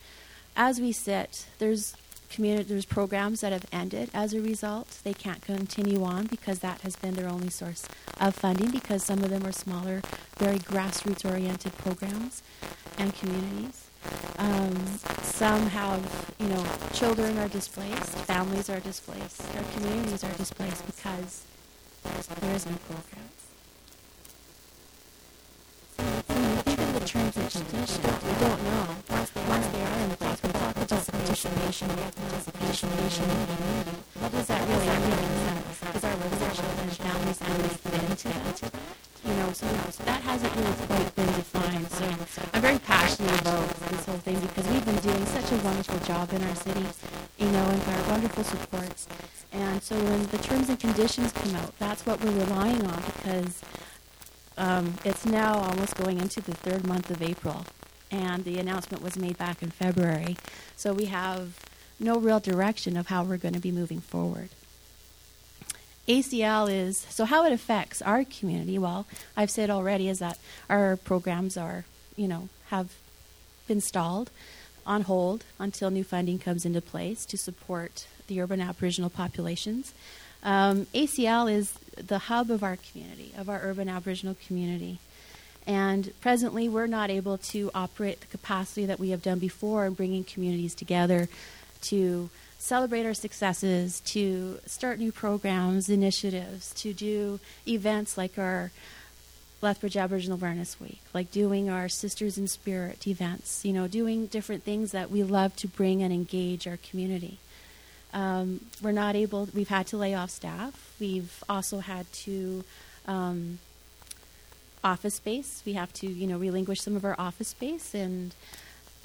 As 0.55 0.81
we 0.81 0.93
sit, 0.93 1.47
there's 1.59 1.97
community 2.33 2.65
there's 2.65 2.85
programs 2.85 3.43
that 3.43 3.53
have 3.53 3.67
ended 3.73 4.11
as 4.15 4.33
a 4.33 4.41
result. 4.41 4.99
They 5.05 5.13
can't 5.15 5.43
continue 5.43 6.03
on 6.03 6.27
because 6.27 6.61
that 6.61 6.81
has 6.81 6.97
been 6.97 7.15
their 7.15 7.29
only 7.29 7.51
source 7.51 7.87
of 8.21 8.35
funding 8.35 8.71
because 8.71 9.05
some 9.05 9.23
of 9.23 9.31
them 9.31 9.47
are 9.47 9.53
smaller, 9.53 10.03
very 10.39 10.59
grassroots 10.59 11.29
oriented 11.31 11.77
programs 11.79 12.43
and 12.99 13.15
communities. 13.15 13.89
Um, 14.39 14.75
some 15.23 15.67
have, 15.69 16.35
you 16.41 16.49
know, 16.49 16.65
children 16.93 17.39
are 17.39 17.49
displaced, 17.49 18.17
families 18.27 18.69
are 18.69 18.81
displaced, 18.81 19.43
our 19.57 19.63
communities 19.75 20.25
are 20.25 20.33
displaced 20.33 20.85
because 20.87 21.45
there 22.41 22.55
is 22.55 22.67
no 22.67 22.77
programs. 25.99 26.32
The 27.03 27.19
and 27.19 27.35
conditions. 27.35 27.99
We 28.23 28.33
don't 28.39 28.63
know. 28.63 28.87
Once 29.11 29.67
they 29.67 29.83
are 29.83 29.99
in 29.99 30.11
place, 30.15 30.43
we 30.43 30.51
talk 30.53 30.71
about 30.71 30.75
participation, 30.87 31.89
participation 31.89 32.89
the. 32.91 33.27
What 34.21 34.31
does 34.31 34.47
that 34.47 34.63
really 34.69 34.87
mean? 34.87 35.19
Is 35.95 36.05
our 36.05 36.15
families 36.95 37.39
going 37.39 37.63
to 37.63 37.69
fit 37.75 38.03
into 38.07 38.29
that? 38.29 38.71
You 39.25 39.35
know, 39.35 39.53
so 39.53 39.67
that 40.05 40.23
hasn't 40.23 40.55
really 40.55 40.75
quite 40.87 41.15
been 41.17 41.27
defined. 41.27 41.91
So 41.91 42.07
I'm 42.55 42.63
very 42.63 42.79
passionate 42.79 43.41
about 43.41 43.69
this 43.91 44.07
whole 44.07 44.19
thing 44.19 44.39
because 44.39 44.67
we've 44.69 44.85
been 44.85 45.01
doing 45.01 45.27
such 45.27 45.51
a 45.51 45.57
wonderful 45.65 45.99
job 46.07 46.33
in 46.33 46.43
our 46.45 46.55
city, 46.55 46.87
you 47.39 47.51
know, 47.51 47.67
and 47.67 47.83
our 47.83 48.11
wonderful 48.11 48.45
supports. 48.45 49.09
And 49.53 49.83
so 49.83 49.97
when 49.97 50.27
the 50.27 50.39
terms 50.39 50.69
and 50.69 50.79
conditions 50.79 51.33
come 51.33 51.55
out, 51.57 51.77
that's 51.79 52.07
what 52.07 52.23
we're 52.23 52.31
relying 52.31 52.87
on 52.87 53.03
because 53.03 53.61
um, 54.57 54.95
it's 55.05 55.25
now 55.25 55.55
almost 55.55 55.97
going 55.97 56.19
into 56.19 56.41
the 56.41 56.55
third 56.55 56.87
month 56.87 57.11
of 57.11 57.23
April 57.23 57.65
and 58.11 58.45
the 58.45 58.59
announcement 58.59 59.03
was 59.03 59.17
made 59.17 59.39
back 59.39 59.63
in 59.63 59.71
February. 59.71 60.37
So 60.77 60.93
we 60.93 61.07
have 61.07 61.59
no 61.99 62.19
real 62.19 62.41
direction 62.41 62.97
of 62.97 63.09
how 63.09 63.25
we're 63.25 63.39
going 63.39 63.55
to 63.55 63.61
be 63.61 63.73
moving 63.73 64.01
forward. 64.01 64.51
ACL 66.07 66.71
is 66.71 66.99
so 66.99 67.25
how 67.25 67.45
it 67.47 67.53
affects 67.53 68.03
our 68.03 68.25
community. 68.25 68.77
Well, 68.79 69.07
I've 69.37 69.51
said 69.51 69.71
already 69.71 70.09
is 70.09 70.19
that 70.19 70.39
our 70.69 70.97
programs 70.97 71.57
are, 71.57 71.85
you 72.17 72.29
know, 72.29 72.49
have 72.69 72.93
been 73.69 73.81
stalled 73.81 74.31
on 74.85 75.03
hold 75.03 75.45
until 75.61 75.91
new 75.91 76.03
funding 76.03 76.41
comes 76.41 76.65
into 76.65 76.81
place 76.81 77.25
to 77.27 77.39
support 77.39 78.07
the 78.27 78.41
urban 78.41 78.61
Aboriginal 78.61 79.11
populations. 79.11 79.95
Um, 80.43 80.87
ACL 80.95 81.53
is 81.53 81.73
the 81.97 82.19
hub 82.19 82.51
of 82.51 82.63
our 82.63 82.77
community, 82.77 83.33
of 83.37 83.49
our 83.49 83.61
urban 83.63 83.89
Aboriginal 83.89 84.37
community. 84.47 84.99
And 85.67 86.13
presently, 86.21 86.69
we're 86.69 86.87
not 86.87 87.11
able 87.11 87.39
to 87.39 87.71
operate 87.75 88.21
the 88.21 88.27
capacity 88.27 88.87
that 88.87 88.99
we 88.99 89.11
have 89.11 89.23
done 89.23 89.39
before 89.39 89.87
in 89.87 89.95
bringing 89.95 90.25
communities 90.25 90.75
together 90.75 91.29
to 91.83 92.31
celebrate 92.59 93.07
our 93.07 93.15
successes, 93.15 94.01
to 94.01 94.59
start 94.67 94.99
new 94.99 95.13
programs, 95.13 95.89
initiatives, 95.89 96.73
to 96.75 96.93
do 96.93 97.39
events 97.67 98.17
like 98.17 98.39
our 98.39 98.71
Lethbridge 99.61 99.97
Aboriginal 99.97 100.39
Awareness 100.39 100.81
Week, 100.81 101.01
like 101.15 101.31
doing 101.31 101.71
our 101.71 101.89
Sisters 101.89 102.37
in 102.37 102.49
Spirit 102.49 103.07
events, 103.07 103.65
you 103.65 103.73
know, 103.73 103.87
doing 103.87 104.27
different 104.27 104.65
things 104.65 104.91
that 104.91 105.11
we 105.11 105.23
love 105.23 105.55
to 105.57 105.69
bring 105.69 106.03
and 106.03 106.13
engage 106.13 106.67
our 106.67 106.79
community. 106.79 107.39
Um, 108.13 108.61
we're 108.83 108.93
not 108.93 109.17
able, 109.17 109.49
we've 109.55 109.69
had 109.69 109.87
to 109.89 109.97
lay 109.97 110.15
off 110.15 110.31
staff. 110.31 110.95
We've 111.01 111.43
also 111.49 111.79
had 111.79 112.11
to 112.13 112.65
um, 113.07 113.59
office 114.85 115.15
space. 115.15 115.63
We 115.65 115.73
have 115.75 115.93
to, 115.95 116.07
you 116.07 116.27
know, 116.27 116.39
relinquish 116.39 116.81
some 116.81 116.97
of 116.97 117.05
our 117.05 117.17
office 117.19 117.49
space 117.49 117.95
and 117.95 118.35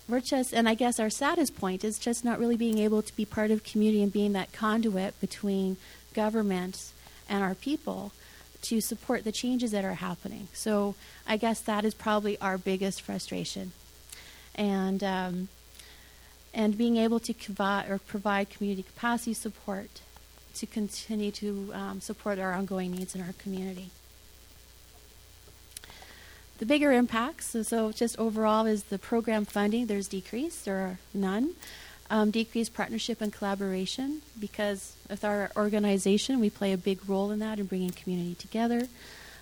we're 0.08 0.22
just 0.22 0.54
and 0.54 0.70
I 0.70 0.74
guess 0.74 1.00
our 1.00 1.10
saddest 1.10 1.58
point 1.58 1.84
is 1.84 2.00
just 2.00 2.24
not 2.24 2.40
really 2.40 2.56
being 2.56 2.78
able 2.78 3.02
to 3.02 3.16
be 3.16 3.26
part 3.26 3.52
of 3.52 3.64
community 3.64 4.02
and 4.02 4.12
being 4.12 4.34
that 4.34 4.54
conduit 4.54 5.20
between 5.20 5.78
government 6.14 6.92
and 7.30 7.44
our 7.44 7.56
people 7.56 8.14
to 8.62 8.82
support 8.82 9.24
the 9.24 9.32
changes 9.32 9.72
that 9.72 9.86
are 9.86 9.96
happening. 9.96 10.48
So 10.54 10.96
I 11.28 11.38
guess 11.38 11.62
that 11.62 11.86
is 11.86 11.94
probably 11.94 12.40
our 12.40 12.58
biggest 12.58 13.02
frustration. 13.02 13.72
And 14.56 15.04
um, 15.04 15.50
and 16.54 16.78
being 16.78 16.98
able 16.98 17.20
to 17.20 17.34
provide 17.34 17.90
or 17.90 18.00
provide 18.00 18.50
community 18.50 18.84
capacity 18.84 19.34
support 19.34 19.90
to 20.56 20.66
continue 20.66 21.32
to 21.32 21.72
um, 21.74 22.02
support 22.02 22.40
our 22.40 22.54
ongoing 22.54 22.92
needs 22.92 23.14
in 23.16 23.22
our 23.22 23.34
community. 23.38 23.92
The 26.58 26.66
bigger 26.66 26.92
impacts, 26.92 27.48
so, 27.48 27.62
so, 27.62 27.92
just 27.92 28.18
overall, 28.18 28.66
is 28.66 28.86
the 28.86 28.98
program 28.98 29.46
funding. 29.46 29.86
There's 29.86 30.08
decrease 30.08 30.68
or 30.68 30.98
none. 31.14 31.54
Um, 32.10 32.32
decreased 32.32 32.74
partnership 32.74 33.22
and 33.22 33.32
collaboration 33.32 34.22
because 34.40 34.96
with 35.10 35.24
our 35.24 35.52
organization, 35.56 36.40
we 36.40 36.50
play 36.50 36.74
a 36.74 36.78
big 36.78 37.08
role 37.08 37.32
in 37.32 37.40
that 37.40 37.60
in 37.60 37.66
bringing 37.66 37.92
community 37.92 38.34
together. 38.34 38.88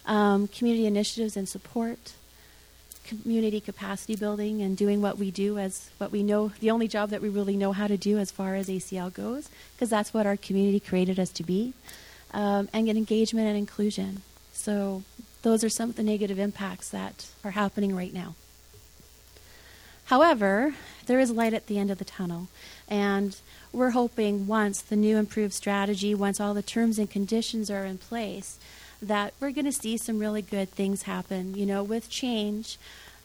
Um, 0.06 0.48
community 0.48 0.86
initiatives 0.86 1.38
and 1.38 1.48
support. 1.48 2.13
Community 3.06 3.62
capacity 3.62 4.15
building 4.15 4.62
and 4.62 4.76
doing 4.76 5.02
what 5.02 5.18
we 5.18 5.32
do 5.32 5.58
as 5.58 5.89
what 5.98 6.12
we 6.12 6.24
know, 6.24 6.52
the 6.60 6.72
only 6.72 6.88
job 6.88 7.10
that 7.12 7.22
we 7.22 7.30
really 7.30 7.56
know 7.56 7.72
how 7.72 7.88
to 7.88 7.98
do 7.98 8.18
as 8.18 8.32
far 8.32 8.56
as 8.56 8.68
ACL 8.68 9.13
goes, 9.13 9.50
because 9.74 9.89
that's 9.89 10.13
what 10.13 10.26
our 10.26 10.36
community 10.36 10.80
created 10.80 11.20
us 11.20 11.30
to 11.32 11.44
be, 11.44 11.74
um, 12.34 12.68
and 12.74 12.86
get 12.86 12.98
engagement 12.98 13.48
and 13.48 13.58
inclusion. 13.58 14.22
So 14.52 15.04
those 15.44 15.63
are 15.63 15.70
some 15.70 15.89
of 15.89 15.96
the 15.96 16.04
negative 16.04 16.39
impacts 16.39 16.89
that 16.89 17.28
are 17.44 17.52
happening 17.52 17.96
right 17.96 18.13
now. 18.13 18.36
However, 20.06 20.76
there 21.08 21.20
is 21.20 21.32
light 21.32 21.54
at 21.54 21.68
the 21.68 21.80
end 21.80 21.89
of 21.89 21.98
the 21.98 22.06
tunnel, 22.06 22.48
and 22.88 23.36
we're 23.72 23.91
hoping 23.91 24.48
once 24.48 24.82
the 24.82 24.96
new 24.96 25.18
improved 25.18 25.54
strategy, 25.54 26.13
once 26.13 26.39
all 26.39 26.54
the 26.54 26.62
terms 26.62 27.00
and 27.00 27.10
conditions 27.10 27.70
are 27.70 27.86
in 27.86 27.98
place, 27.98 28.60
that 29.02 29.34
we're 29.40 29.52
going 29.52 29.66
to 29.66 29.72
see 29.72 29.98
some 29.98 30.20
really 30.20 30.42
good 30.42 30.70
things 30.70 31.04
happen. 31.04 31.56
You 31.56 31.66
know, 31.66 31.84
with 31.84 32.10
change 32.10 32.78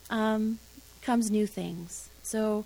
um, 0.09 0.59
comes 1.01 1.31
new 1.31 1.47
things. 1.47 2.09
So 2.23 2.65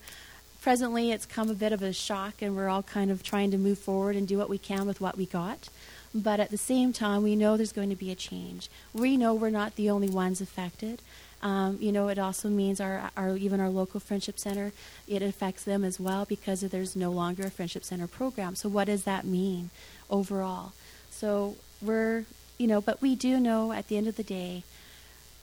presently 0.62 1.12
it's 1.12 1.26
come 1.26 1.50
a 1.50 1.54
bit 1.54 1.72
of 1.72 1.82
a 1.82 1.94
shock, 1.94 2.42
and 2.42 2.56
we're 2.56 2.70
all 2.70 2.84
kind 2.84 3.12
of 3.12 3.24
trying 3.24 3.52
to 3.52 3.58
move 3.58 3.80
forward 3.80 4.16
and 4.16 4.28
do 4.28 4.38
what 4.38 4.50
we 4.50 4.58
can 4.58 4.86
with 4.86 5.02
what 5.02 5.18
we 5.18 5.26
got. 5.26 5.70
But 6.14 6.40
at 6.40 6.50
the 6.50 6.58
same 6.58 6.94
time, 6.94 7.24
we 7.24 7.36
know 7.36 7.58
there's 7.58 7.74
going 7.74 7.90
to 7.90 7.96
be 7.96 8.10
a 8.10 8.16
change. 8.16 8.70
We 8.94 9.18
know 9.18 9.34
we're 9.34 9.50
not 9.50 9.76
the 9.76 9.90
only 9.90 10.10
ones 10.10 10.40
affected. 10.40 11.02
Um, 11.42 11.78
you 11.80 11.92
know, 11.92 12.08
it 12.08 12.18
also 12.18 12.50
means 12.50 12.80
our, 12.80 13.12
our 13.16 13.36
even 13.38 13.60
our 13.60 13.70
local 13.70 14.00
friendship 14.00 14.40
center, 14.40 14.72
it 15.08 15.22
affects 15.22 15.64
them 15.64 15.84
as 15.84 16.00
well 16.00 16.26
because 16.26 16.62
there's 16.62 16.96
no 16.96 17.12
longer 17.12 17.44
a 17.44 17.52
friendship 17.52 17.84
center 17.84 18.08
program. 18.08 18.56
So 18.56 18.70
what 18.70 18.86
does 18.86 19.04
that 19.04 19.26
mean 19.26 19.70
overall? 20.10 20.72
So 21.12 21.58
we're 21.82 22.26
you 22.58 22.68
know, 22.68 22.82
but 22.82 23.02
we 23.02 23.16
do 23.16 23.40
know 23.40 23.72
at 23.72 23.88
the 23.88 23.98
end 23.98 24.08
of 24.08 24.16
the 24.16 24.24
day, 24.24 24.64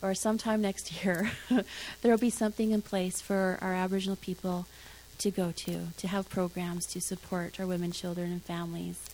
or 0.00 0.14
sometime 0.14 0.62
next 0.62 0.92
year, 1.04 1.30
there 1.48 2.10
will 2.10 2.18
be 2.18 2.30
something 2.30 2.70
in 2.70 2.82
place 2.82 3.20
for 3.20 3.58
our 3.60 3.74
Aboriginal 3.74 4.16
people 4.16 4.66
to 5.18 5.30
go 5.30 5.52
to, 5.52 5.88
to 5.96 6.08
have 6.08 6.28
programs 6.28 6.86
to 6.86 7.00
support 7.00 7.60
our 7.60 7.66
women, 7.66 7.92
children, 7.92 8.32
and 8.32 8.42
families. 8.42 9.08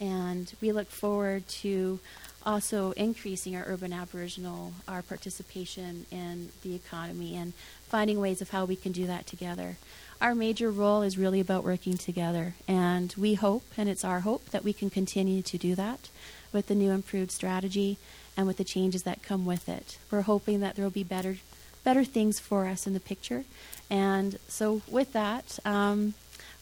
And 0.00 0.50
we 0.62 0.72
look 0.72 0.90
forward 0.90 1.46
to 1.48 2.00
also 2.46 2.92
increasing 2.92 3.54
our 3.54 3.64
urban 3.66 3.92
Aboriginal, 3.92 4.72
our 4.88 5.02
participation 5.02 6.06
in 6.10 6.48
the 6.62 6.74
economy, 6.74 7.36
and 7.36 7.52
finding 7.86 8.18
ways 8.18 8.40
of 8.40 8.50
how 8.50 8.64
we 8.64 8.76
can 8.76 8.92
do 8.92 9.06
that 9.06 9.26
together. 9.26 9.76
Our 10.22 10.34
major 10.34 10.70
role 10.70 11.02
is 11.02 11.18
really 11.18 11.40
about 11.40 11.64
working 11.64 11.98
together, 11.98 12.54
and 12.66 13.12
we 13.18 13.34
hope, 13.34 13.64
and 13.76 13.88
it's 13.88 14.04
our 14.04 14.20
hope, 14.20 14.46
that 14.50 14.64
we 14.64 14.72
can 14.72 14.88
continue 14.88 15.42
to 15.42 15.58
do 15.58 15.74
that 15.74 16.08
with 16.52 16.66
the 16.66 16.74
new 16.74 16.90
improved 16.90 17.30
strategy 17.30 17.98
and 18.36 18.46
with 18.46 18.56
the 18.56 18.64
changes 18.64 19.02
that 19.02 19.22
come 19.22 19.44
with 19.44 19.68
it. 19.68 19.98
We're 20.10 20.22
hoping 20.22 20.60
that 20.60 20.76
there 20.76 20.84
will 20.84 20.90
be 20.90 21.04
better 21.04 21.36
better 21.82 22.04
things 22.04 22.38
for 22.38 22.66
us 22.66 22.86
in 22.86 22.92
the 22.92 23.00
picture. 23.00 23.44
And 23.88 24.38
so 24.48 24.82
with 24.86 25.14
that, 25.14 25.58
um, 25.64 26.12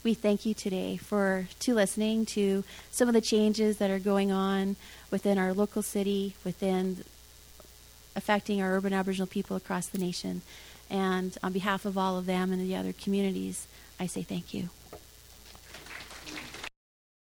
we 0.05 0.15
thank 0.15 0.47
you 0.47 0.55
today 0.55 0.97
for 0.97 1.49
to 1.61 1.75
listening 1.75 2.25
to 2.27 2.63
some 2.91 3.09
of 3.09 3.15
the 3.15 3.21
changes 3.21 3.79
that 3.79 3.91
are 3.91 3.99
going 3.99 4.31
on 4.31 4.77
within 5.11 5.37
our 5.37 5.53
local 5.53 5.83
city, 5.83 6.35
within 6.45 7.05
affecting 8.15 8.63
our 8.63 8.77
urban 8.77 8.93
Aboriginal 8.93 9.27
people 9.27 9.57
across 9.57 9.89
the 9.89 9.99
nation. 9.99 10.43
And 10.89 11.37
on 11.43 11.53
behalf 11.53 11.85
of 11.85 11.99
all 11.99 12.17
of 12.17 12.27
them 12.27 12.53
and 12.53 12.61
the 12.61 12.77
other 12.77 12.93
communities, 12.93 13.67
I 14.01 14.07
say 14.07 14.23
thank 14.23 14.55
you. 14.55 14.71